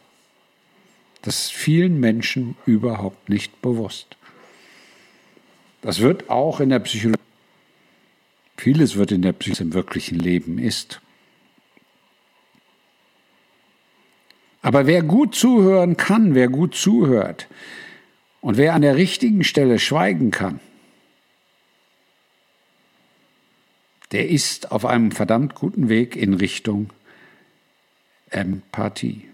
Das 1.22 1.46
ist 1.46 1.52
vielen 1.52 1.98
Menschen 1.98 2.56
überhaupt 2.66 3.28
nicht 3.28 3.60
bewusst. 3.62 4.16
Das 5.82 6.00
wird 6.00 6.30
auch 6.30 6.60
in 6.60 6.68
der 6.68 6.80
Psychologie, 6.80 7.20
vieles 8.56 8.96
wird 8.96 9.12
in 9.12 9.22
der 9.22 9.32
Psychologie 9.32 9.62
im 9.62 9.74
wirklichen 9.74 10.18
Leben 10.18 10.58
ist. 10.58 11.00
Aber 14.66 14.88
wer 14.88 15.04
gut 15.04 15.36
zuhören 15.36 15.96
kann, 15.96 16.34
wer 16.34 16.48
gut 16.48 16.74
zuhört 16.74 17.46
und 18.40 18.56
wer 18.56 18.74
an 18.74 18.82
der 18.82 18.96
richtigen 18.96 19.44
Stelle 19.44 19.78
schweigen 19.78 20.32
kann, 20.32 20.58
der 24.10 24.28
ist 24.28 24.72
auf 24.72 24.84
einem 24.84 25.12
verdammt 25.12 25.54
guten 25.54 25.88
Weg 25.88 26.16
in 26.16 26.34
Richtung 26.34 26.92
Empathie. 28.30 29.28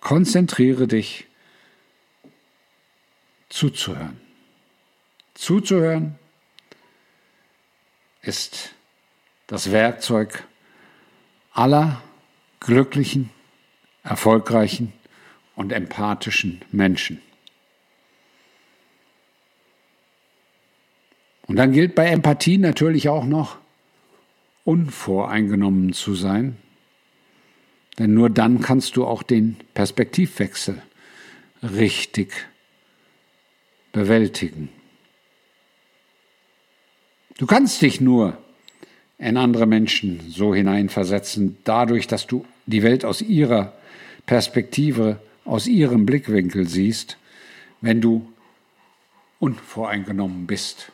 Konzentriere 0.00 0.88
dich 0.88 1.26
zuzuhören. 3.50 4.18
Zuzuhören 5.34 6.18
ist 8.22 8.74
das 9.46 9.72
Werkzeug 9.72 10.46
aller 11.56 12.02
glücklichen, 12.60 13.30
erfolgreichen 14.02 14.92
und 15.54 15.72
empathischen 15.72 16.60
Menschen. 16.70 17.20
Und 21.46 21.56
dann 21.56 21.72
gilt 21.72 21.94
bei 21.94 22.06
Empathie 22.06 22.58
natürlich 22.58 23.08
auch 23.08 23.24
noch, 23.24 23.56
unvoreingenommen 24.64 25.92
zu 25.92 26.14
sein, 26.14 26.56
denn 27.98 28.12
nur 28.14 28.28
dann 28.28 28.60
kannst 28.60 28.96
du 28.96 29.06
auch 29.06 29.22
den 29.22 29.56
Perspektivwechsel 29.74 30.82
richtig 31.62 32.32
bewältigen. 33.92 34.68
Du 37.38 37.46
kannst 37.46 37.80
dich 37.80 38.00
nur 38.00 38.36
in 39.18 39.36
andere 39.36 39.66
Menschen 39.66 40.20
so 40.28 40.54
hineinversetzen, 40.54 41.56
dadurch, 41.64 42.06
dass 42.06 42.26
du 42.26 42.44
die 42.66 42.82
Welt 42.82 43.04
aus 43.04 43.22
ihrer 43.22 43.72
Perspektive, 44.26 45.20
aus 45.44 45.66
ihrem 45.66 46.04
Blickwinkel 46.04 46.68
siehst, 46.68 47.16
wenn 47.80 48.00
du 48.00 48.30
unvoreingenommen 49.38 50.46
bist. 50.46 50.92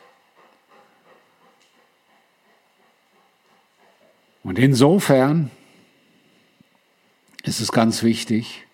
Und 4.43 4.59
insofern 4.59 5.49
ist 7.43 7.61
es 7.61 7.71
ganz 7.71 8.03
wichtig, 8.03 8.65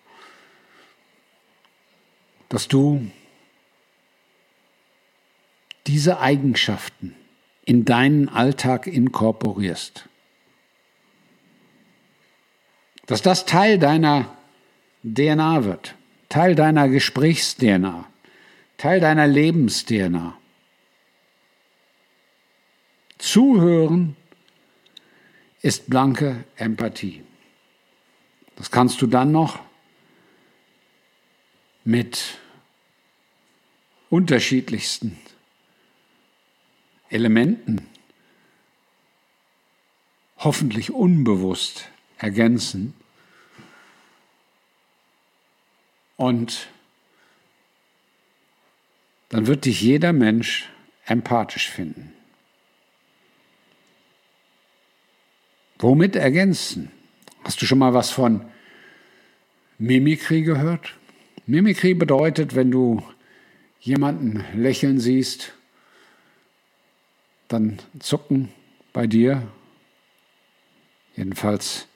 dass 2.48 2.66
du 2.68 3.10
diese 5.86 6.20
Eigenschaften 6.20 7.14
in 7.70 7.84
deinen 7.84 8.28
Alltag 8.28 8.88
inkorporierst. 8.88 10.08
Dass 13.06 13.22
das 13.22 13.46
Teil 13.46 13.78
deiner 13.78 14.36
DNA 15.04 15.62
wird, 15.62 15.94
Teil 16.28 16.56
deiner 16.56 16.88
Gesprächs-DNA, 16.88 18.08
Teil 18.76 18.98
deiner 18.98 19.28
Lebens-DNA. 19.28 20.36
Zuhören 23.18 24.16
ist 25.62 25.88
blanke 25.88 26.42
Empathie. 26.56 27.22
Das 28.56 28.72
kannst 28.72 29.00
du 29.00 29.06
dann 29.06 29.30
noch 29.30 29.60
mit 31.84 32.36
unterschiedlichsten 34.08 35.16
Elementen 37.10 37.86
hoffentlich 40.38 40.90
unbewusst 40.92 41.88
ergänzen 42.18 42.94
und 46.16 46.68
dann 49.28 49.46
wird 49.46 49.64
dich 49.64 49.80
jeder 49.80 50.12
Mensch 50.12 50.68
empathisch 51.04 51.68
finden. 51.68 52.12
Womit 55.78 56.16
ergänzen? 56.16 56.90
Hast 57.42 57.60
du 57.60 57.66
schon 57.66 57.78
mal 57.78 57.94
was 57.94 58.10
von 58.10 58.44
Mimikry 59.78 60.42
gehört? 60.42 60.94
Mimikry 61.46 61.94
bedeutet, 61.94 62.54
wenn 62.54 62.70
du 62.70 63.02
jemanden 63.80 64.44
lächeln 64.54 65.00
siehst, 65.00 65.54
dann 67.52 67.78
zucken 67.98 68.48
bei 68.92 69.06
dir, 69.06 69.46
jedenfalls 71.16 71.86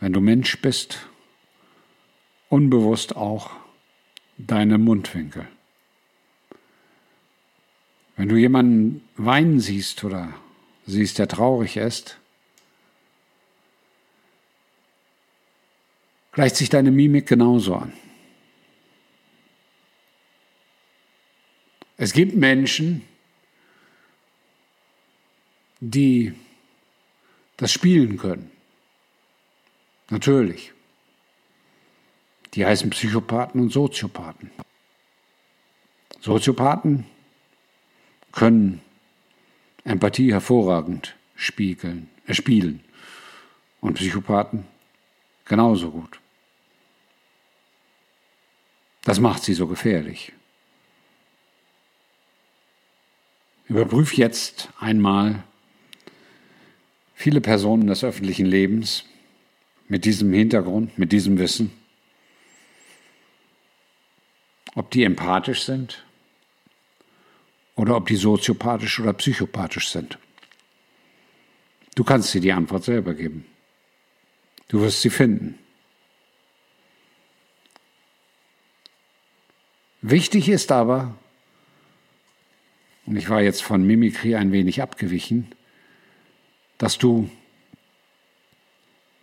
wenn 0.00 0.12
du 0.12 0.20
Mensch 0.20 0.60
bist, 0.60 1.06
unbewusst 2.48 3.16
auch 3.16 3.50
deine 4.36 4.78
Mundwinkel. 4.78 5.48
Wenn 8.16 8.28
du 8.28 8.36
jemanden 8.36 9.06
weinen 9.16 9.60
siehst 9.60 10.04
oder 10.04 10.32
siehst, 10.86 11.18
der 11.18 11.28
traurig 11.28 11.76
ist, 11.76 12.18
gleicht 16.32 16.56
sich 16.56 16.68
deine 16.68 16.90
Mimik 16.90 17.26
genauso 17.26 17.76
an. 17.76 17.92
Es 21.98 22.12
gibt 22.12 22.34
Menschen, 22.34 23.02
die 25.80 26.34
das 27.56 27.72
spielen 27.72 28.16
können. 28.18 28.50
Natürlich. 30.10 30.72
Die 32.54 32.64
heißen 32.64 32.90
Psychopathen 32.90 33.60
und 33.60 33.72
Soziopathen. 33.72 34.50
Soziopathen 36.20 37.06
können 38.32 38.80
Empathie 39.84 40.32
hervorragend 40.32 41.14
spiegeln, 41.36 42.08
äh, 42.26 42.34
spielen 42.34 42.82
und 43.80 43.94
Psychopathen 43.94 44.66
genauso 45.44 45.90
gut. 45.90 46.20
Das 49.04 49.20
macht 49.20 49.44
sie 49.44 49.54
so 49.54 49.66
gefährlich. 49.68 50.32
Überprüf 53.68 54.14
jetzt 54.14 54.70
einmal 54.80 55.44
viele 57.16 57.40
Personen 57.40 57.88
des 57.88 58.04
öffentlichen 58.04 58.46
Lebens 58.46 59.04
mit 59.88 60.04
diesem 60.04 60.32
Hintergrund, 60.32 60.96
mit 60.98 61.10
diesem 61.10 61.38
Wissen, 61.38 61.72
ob 64.74 64.90
die 64.90 65.02
empathisch 65.02 65.64
sind 65.64 66.04
oder 67.74 67.96
ob 67.96 68.06
die 68.06 68.16
soziopathisch 68.16 69.00
oder 69.00 69.14
psychopathisch 69.14 69.88
sind. 69.88 70.18
Du 71.94 72.04
kannst 72.04 72.34
dir 72.34 72.42
die 72.42 72.52
Antwort 72.52 72.84
selber 72.84 73.14
geben. 73.14 73.46
Du 74.68 74.82
wirst 74.82 75.00
sie 75.00 75.10
finden. 75.10 75.58
Wichtig 80.02 80.50
ist 80.50 80.70
aber, 80.70 81.16
und 83.06 83.16
ich 83.16 83.30
war 83.30 83.40
jetzt 83.40 83.62
von 83.62 83.86
Mimikry 83.86 84.34
ein 84.34 84.52
wenig 84.52 84.82
abgewichen, 84.82 85.55
dass 86.78 86.98
du 86.98 87.30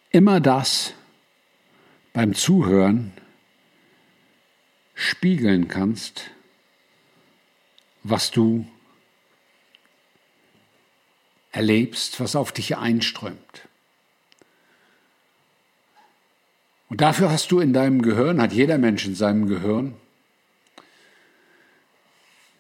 immer 0.10 0.40
das 0.40 0.94
beim 2.14 2.34
Zuhören 2.34 3.12
spiegeln 4.94 5.68
kannst, 5.68 6.30
was 8.04 8.32
du 8.32 8.66
erlebst, 11.52 12.20
was 12.20 12.36
auf 12.36 12.52
dich 12.52 12.78
einströmt. 12.78 13.68
Und 16.90 17.02
dafür 17.02 17.32
hast 17.32 17.52
du 17.52 17.60
in 17.60 17.74
deinem 17.74 18.02
Gehirn, 18.02 18.42
hat 18.42 18.54
jeder 18.54 18.78
Mensch 18.78 19.06
in 19.06 19.16
seinem 19.16 19.48
Gehirn, 19.48 19.96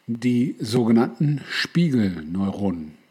die 0.07 0.55
sogenannten 0.59 1.43
Spiegelneuronen. 1.49 3.02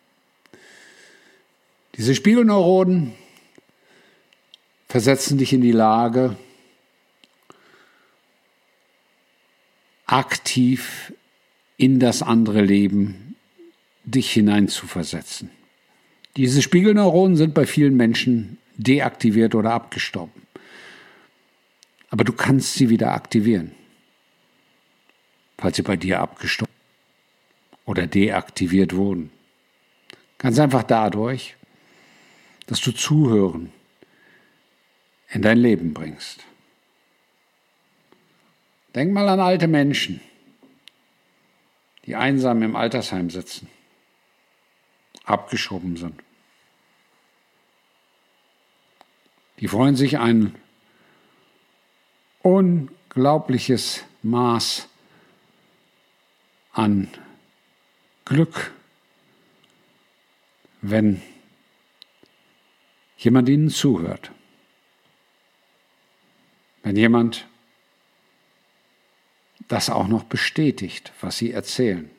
Diese 1.96 2.14
Spiegelneuronen 2.14 3.12
versetzen 4.88 5.38
dich 5.38 5.52
in 5.52 5.60
die 5.60 5.72
Lage, 5.72 6.36
aktiv 10.06 11.12
in 11.76 12.00
das 12.00 12.22
andere 12.22 12.62
Leben 12.62 13.36
dich 14.04 14.30
hineinzuversetzen. 14.32 15.50
Diese 16.36 16.62
Spiegelneuronen 16.62 17.36
sind 17.36 17.54
bei 17.54 17.66
vielen 17.66 17.96
Menschen 17.96 18.58
deaktiviert 18.76 19.54
oder 19.54 19.72
abgestorben. 19.72 20.42
Aber 22.08 22.24
du 22.24 22.32
kannst 22.32 22.74
sie 22.74 22.88
wieder 22.88 23.12
aktivieren, 23.12 23.72
falls 25.58 25.76
sie 25.76 25.82
bei 25.82 25.96
dir 25.96 26.20
abgestorben 26.20 26.74
oder 27.84 28.06
deaktiviert 28.06 28.94
wurden. 28.94 29.30
Ganz 30.38 30.58
einfach 30.58 30.82
dadurch, 30.82 31.56
dass 32.66 32.80
du 32.80 32.92
Zuhören 32.92 33.72
in 35.30 35.42
dein 35.42 35.58
Leben 35.58 35.94
bringst. 35.94 36.44
Denk 38.94 39.12
mal 39.12 39.28
an 39.28 39.40
alte 39.40 39.68
Menschen, 39.68 40.20
die 42.04 42.16
einsam 42.16 42.62
im 42.62 42.76
Altersheim 42.76 43.30
sitzen, 43.30 43.68
abgeschoben 45.24 45.96
sind. 45.96 46.20
Die 49.60 49.68
freuen 49.68 49.96
sich 49.96 50.18
ein 50.18 50.54
unglaubliches 52.42 54.04
Maß 54.22 54.88
an 56.72 57.08
Glück, 58.24 58.72
wenn 60.80 61.22
jemand 63.24 63.48
ihnen 63.48 63.70
zuhört. 63.70 64.32
Wenn 66.82 66.96
jemand 66.96 67.46
das 69.68 69.90
auch 69.90 70.08
noch 70.08 70.24
bestätigt, 70.24 71.12
was 71.20 71.38
sie 71.38 71.52
erzählen. 71.52 72.10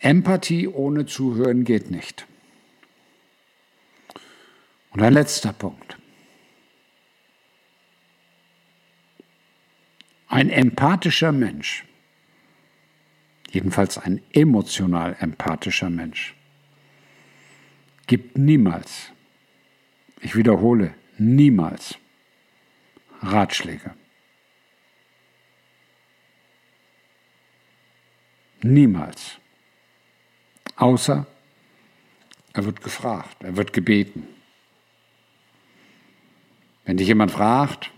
Empathie 0.00 0.66
ohne 0.66 1.06
Zuhören 1.06 1.64
geht 1.64 1.90
nicht. 1.90 2.26
Und 4.90 5.00
ein 5.00 5.12
letzter 5.12 5.52
Punkt. 5.52 5.96
Ein 10.26 10.50
empathischer 10.50 11.30
Mensch, 11.30 11.84
jedenfalls 13.52 13.98
ein 13.98 14.22
emotional 14.32 15.16
empathischer 15.20 15.90
Mensch, 15.90 16.34
gibt 18.06 18.36
niemals, 18.36 19.12
ich 20.20 20.34
wiederhole, 20.34 20.94
niemals 21.18 21.98
Ratschläge. 23.20 23.94
Niemals. 28.62 29.38
Außer 30.76 31.26
er 32.52 32.64
wird 32.64 32.82
gefragt, 32.82 33.36
er 33.42 33.56
wird 33.56 33.72
gebeten. 33.72 34.26
Wenn 36.84 36.96
dich 36.96 37.08
jemand 37.08 37.30
fragt, 37.30 37.90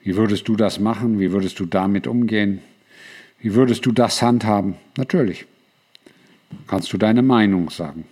wie 0.00 0.16
würdest 0.16 0.48
du 0.48 0.56
das 0.56 0.78
machen, 0.78 1.18
wie 1.18 1.32
würdest 1.32 1.58
du 1.60 1.66
damit 1.66 2.06
umgehen, 2.06 2.60
wie 3.44 3.54
würdest 3.54 3.84
du 3.84 3.92
das 3.92 4.22
handhaben, 4.22 4.76
natürlich 4.96 5.44
kannst 6.66 6.90
du 6.94 6.96
deine 6.96 7.20
Meinung 7.20 7.68
sagen. 7.68 8.06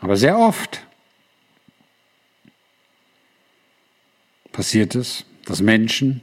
Aber 0.00 0.16
sehr 0.16 0.38
oft 0.38 0.86
passiert 4.52 4.94
es, 4.94 5.26
dass 5.44 5.60
Menschen 5.60 6.22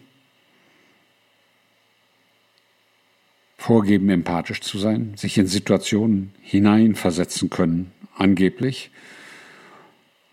vorgeben, 3.59 4.09
empathisch 4.09 4.61
zu 4.61 4.79
sein, 4.79 5.13
sich 5.17 5.37
in 5.37 5.45
Situationen 5.45 6.33
hineinversetzen 6.41 7.51
können, 7.51 7.91
angeblich. 8.17 8.89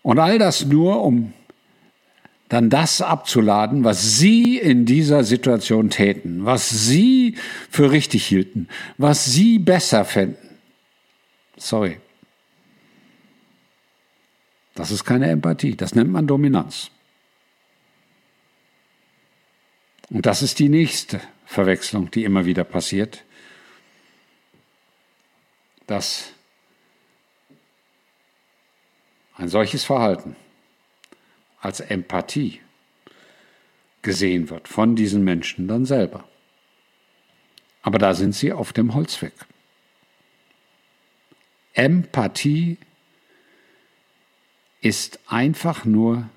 Und 0.01 0.17
all 0.17 0.39
das 0.39 0.65
nur, 0.65 1.03
um 1.03 1.31
dann 2.53 2.69
das 2.69 3.01
abzuladen, 3.01 3.83
was 3.83 4.19
sie 4.19 4.59
in 4.59 4.85
dieser 4.85 5.23
Situation 5.23 5.89
täten, 5.89 6.45
was 6.45 6.69
sie 6.69 7.35
für 7.67 7.89
richtig 7.89 8.27
hielten, 8.27 8.67
was 8.99 9.25
sie 9.25 9.57
besser 9.57 10.05
fänden. 10.05 10.59
Sorry. 11.57 11.99
Das 14.75 14.91
ist 14.91 15.03
keine 15.03 15.31
Empathie, 15.31 15.75
das 15.75 15.95
nennt 15.95 16.11
man 16.11 16.27
Dominanz. 16.27 16.91
Und 20.11 20.27
das 20.27 20.43
ist 20.43 20.59
die 20.59 20.69
nächste 20.69 21.21
Verwechslung, 21.47 22.11
die 22.11 22.23
immer 22.23 22.45
wieder 22.45 22.63
passiert, 22.63 23.23
dass 25.87 26.33
ein 29.37 29.49
solches 29.49 29.83
Verhalten 29.83 30.35
als 31.63 31.79
Empathie 31.79 32.59
gesehen 34.01 34.49
wird 34.49 34.67
von 34.67 34.95
diesen 34.95 35.23
Menschen 35.23 35.67
dann 35.67 35.85
selber. 35.85 36.27
Aber 37.81 37.97
da 37.97 38.13
sind 38.13 38.35
sie 38.35 38.51
auf 38.51 38.73
dem 38.73 38.93
Holzweg. 38.93 39.33
Empathie 41.73 42.77
ist 44.81 45.19
einfach 45.27 45.85
nur 45.85 46.29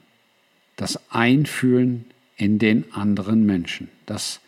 das 0.76 1.00
Einfühlen 1.10 2.04
in 2.36 2.58
den 2.58 2.92
anderen 2.92 3.44
Menschen. 3.44 3.90
Das 4.06 4.40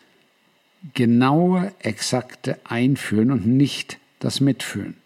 genaue, 0.95 1.74
exakte 1.81 2.61
Einfühlen 2.64 3.33
und 3.33 3.47
nicht 3.47 3.99
das 4.20 4.41
Mitfühlen. 4.41 4.97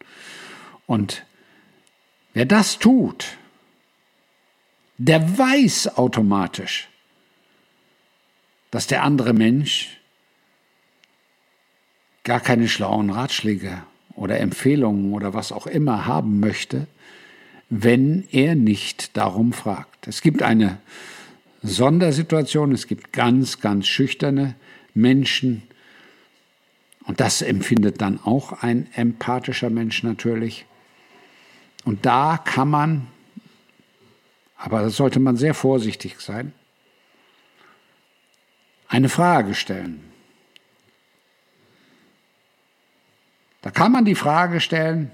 Und 0.86 1.24
wer 2.34 2.44
das 2.44 2.78
tut, 2.78 3.38
der 5.08 5.38
weiß 5.38 5.96
automatisch, 5.96 6.88
dass 8.70 8.86
der 8.86 9.02
andere 9.02 9.32
Mensch 9.32 9.98
gar 12.24 12.40
keine 12.40 12.68
schlauen 12.68 13.10
Ratschläge 13.10 13.82
oder 14.14 14.38
Empfehlungen 14.38 15.12
oder 15.12 15.34
was 15.34 15.50
auch 15.50 15.66
immer 15.66 16.06
haben 16.06 16.40
möchte, 16.40 16.86
wenn 17.68 18.28
er 18.30 18.54
nicht 18.54 19.16
darum 19.16 19.52
fragt. 19.52 20.06
Es 20.06 20.22
gibt 20.22 20.42
eine 20.42 20.78
Sondersituation, 21.62 22.72
es 22.72 22.86
gibt 22.86 23.12
ganz, 23.12 23.60
ganz 23.60 23.86
schüchterne 23.86 24.54
Menschen, 24.94 25.62
und 27.04 27.20
das 27.20 27.42
empfindet 27.42 28.00
dann 28.00 28.20
auch 28.22 28.62
ein 28.62 28.86
empathischer 28.94 29.70
Mensch 29.70 30.02
natürlich. 30.02 30.66
Und 31.84 32.06
da 32.06 32.38
kann 32.38 32.70
man, 32.70 33.08
aber 34.62 34.82
da 34.82 34.90
sollte 34.90 35.18
man 35.18 35.36
sehr 35.36 35.54
vorsichtig 35.54 36.20
sein, 36.20 36.52
eine 38.86 39.08
Frage 39.08 39.56
stellen. 39.56 40.04
Da 43.60 43.72
kann 43.72 43.90
man 43.90 44.04
die 44.04 44.14
Frage 44.14 44.60
stellen, 44.60 45.12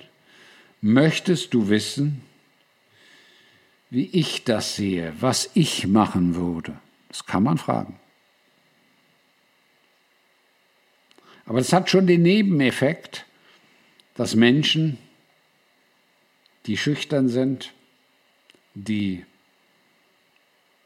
möchtest 0.82 1.54
du 1.54 1.70
wissen, 1.70 2.20
wie 3.88 4.10
ich 4.12 4.44
das 4.44 4.76
sehe, 4.76 5.14
was 5.18 5.48
ich 5.54 5.86
machen 5.86 6.34
würde? 6.34 6.78
Das 7.08 7.24
kann 7.24 7.42
man 7.42 7.56
fragen. 7.56 7.98
Aber 11.46 11.58
das 11.58 11.72
hat 11.72 11.88
schon 11.88 12.06
den 12.06 12.20
Nebeneffekt, 12.20 13.24
dass 14.14 14.34
Menschen, 14.34 14.98
die 16.66 16.76
schüchtern 16.76 17.30
sind, 17.30 17.72
die 18.74 19.24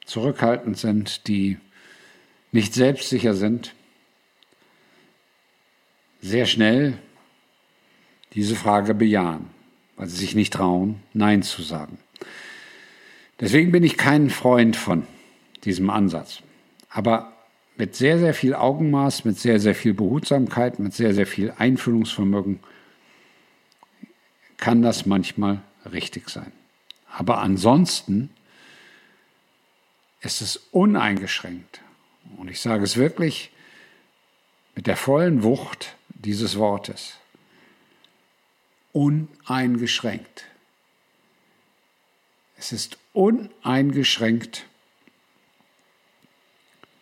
zurückhaltend 0.04 0.78
sind, 0.78 1.26
die 1.28 1.58
nicht 2.50 2.74
selbstsicher 2.74 3.34
sind, 3.34 3.74
sehr 6.20 6.46
schnell 6.46 6.98
diese 8.34 8.54
Frage 8.54 8.94
bejahen, 8.94 9.50
weil 9.96 10.08
sie 10.08 10.16
sich 10.16 10.34
nicht 10.34 10.52
trauen, 10.52 11.02
Nein 11.12 11.42
zu 11.42 11.62
sagen. 11.62 11.98
Deswegen 13.40 13.72
bin 13.72 13.82
ich 13.82 13.96
kein 13.96 14.30
Freund 14.30 14.76
von 14.76 15.06
diesem 15.64 15.90
Ansatz. 15.90 16.42
Aber 16.88 17.32
mit 17.76 17.96
sehr, 17.96 18.18
sehr 18.18 18.34
viel 18.34 18.54
Augenmaß, 18.54 19.24
mit 19.24 19.38
sehr, 19.38 19.58
sehr 19.58 19.74
viel 19.74 19.94
Behutsamkeit, 19.94 20.78
mit 20.78 20.94
sehr, 20.94 21.14
sehr 21.14 21.26
viel 21.26 21.52
Einfühlungsvermögen 21.56 22.60
kann 24.58 24.82
das 24.82 25.06
manchmal 25.06 25.60
richtig 25.90 26.28
sein. 26.28 26.52
Aber 27.10 27.38
ansonsten 27.38 28.30
ist 30.22 30.40
es 30.40 30.56
uneingeschränkt, 30.70 31.80
und 32.36 32.48
ich 32.48 32.60
sage 32.60 32.84
es 32.84 32.96
wirklich 32.96 33.50
mit 34.74 34.86
der 34.86 34.96
vollen 34.96 35.42
Wucht 35.42 35.96
dieses 36.08 36.56
Wortes, 36.56 37.18
uneingeschränkt. 38.92 40.44
Es 42.56 42.72
ist 42.72 42.98
uneingeschränkt 43.12 44.66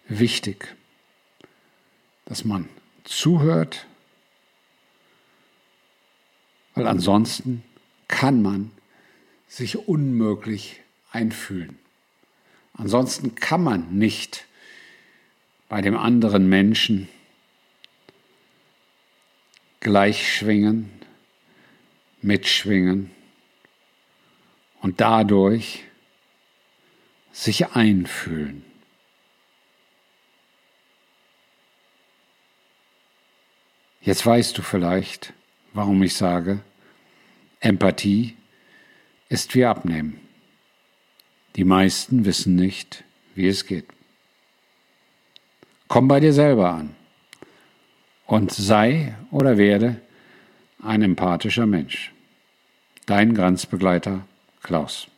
wichtig, 0.08 0.74
dass 2.24 2.44
man 2.44 2.68
zuhört, 3.04 3.86
weil 6.74 6.86
ansonsten 6.86 7.62
kann 8.08 8.40
man 8.40 8.70
sich 9.48 9.76
unmöglich 9.76 10.80
einfühlen. 11.10 11.78
Ansonsten 12.80 13.34
kann 13.34 13.62
man 13.62 13.98
nicht 13.98 14.46
bei 15.68 15.82
dem 15.82 15.98
anderen 15.98 16.48
Menschen 16.48 17.10
gleich 19.80 20.34
schwingen, 20.34 20.90
mitschwingen 22.22 23.10
und 24.80 25.02
dadurch 25.02 25.84
sich 27.32 27.72
einfühlen. 27.72 28.64
Jetzt 34.00 34.24
weißt 34.24 34.56
du 34.56 34.62
vielleicht, 34.62 35.34
warum 35.74 36.02
ich 36.02 36.14
sage, 36.14 36.60
Empathie 37.60 38.38
ist 39.28 39.54
wie 39.54 39.66
Abnehmen. 39.66 40.29
Die 41.56 41.64
meisten 41.64 42.24
wissen 42.24 42.54
nicht, 42.54 43.04
wie 43.34 43.48
es 43.48 43.66
geht. 43.66 43.86
Komm 45.88 46.06
bei 46.06 46.20
dir 46.20 46.32
selber 46.32 46.72
an 46.72 46.94
und 48.26 48.52
sei 48.52 49.16
oder 49.32 49.58
werde 49.58 50.00
ein 50.82 51.02
empathischer 51.02 51.66
Mensch. 51.66 52.12
Dein 53.06 53.34
Grenzbegleiter 53.34 54.24
Klaus. 54.62 55.09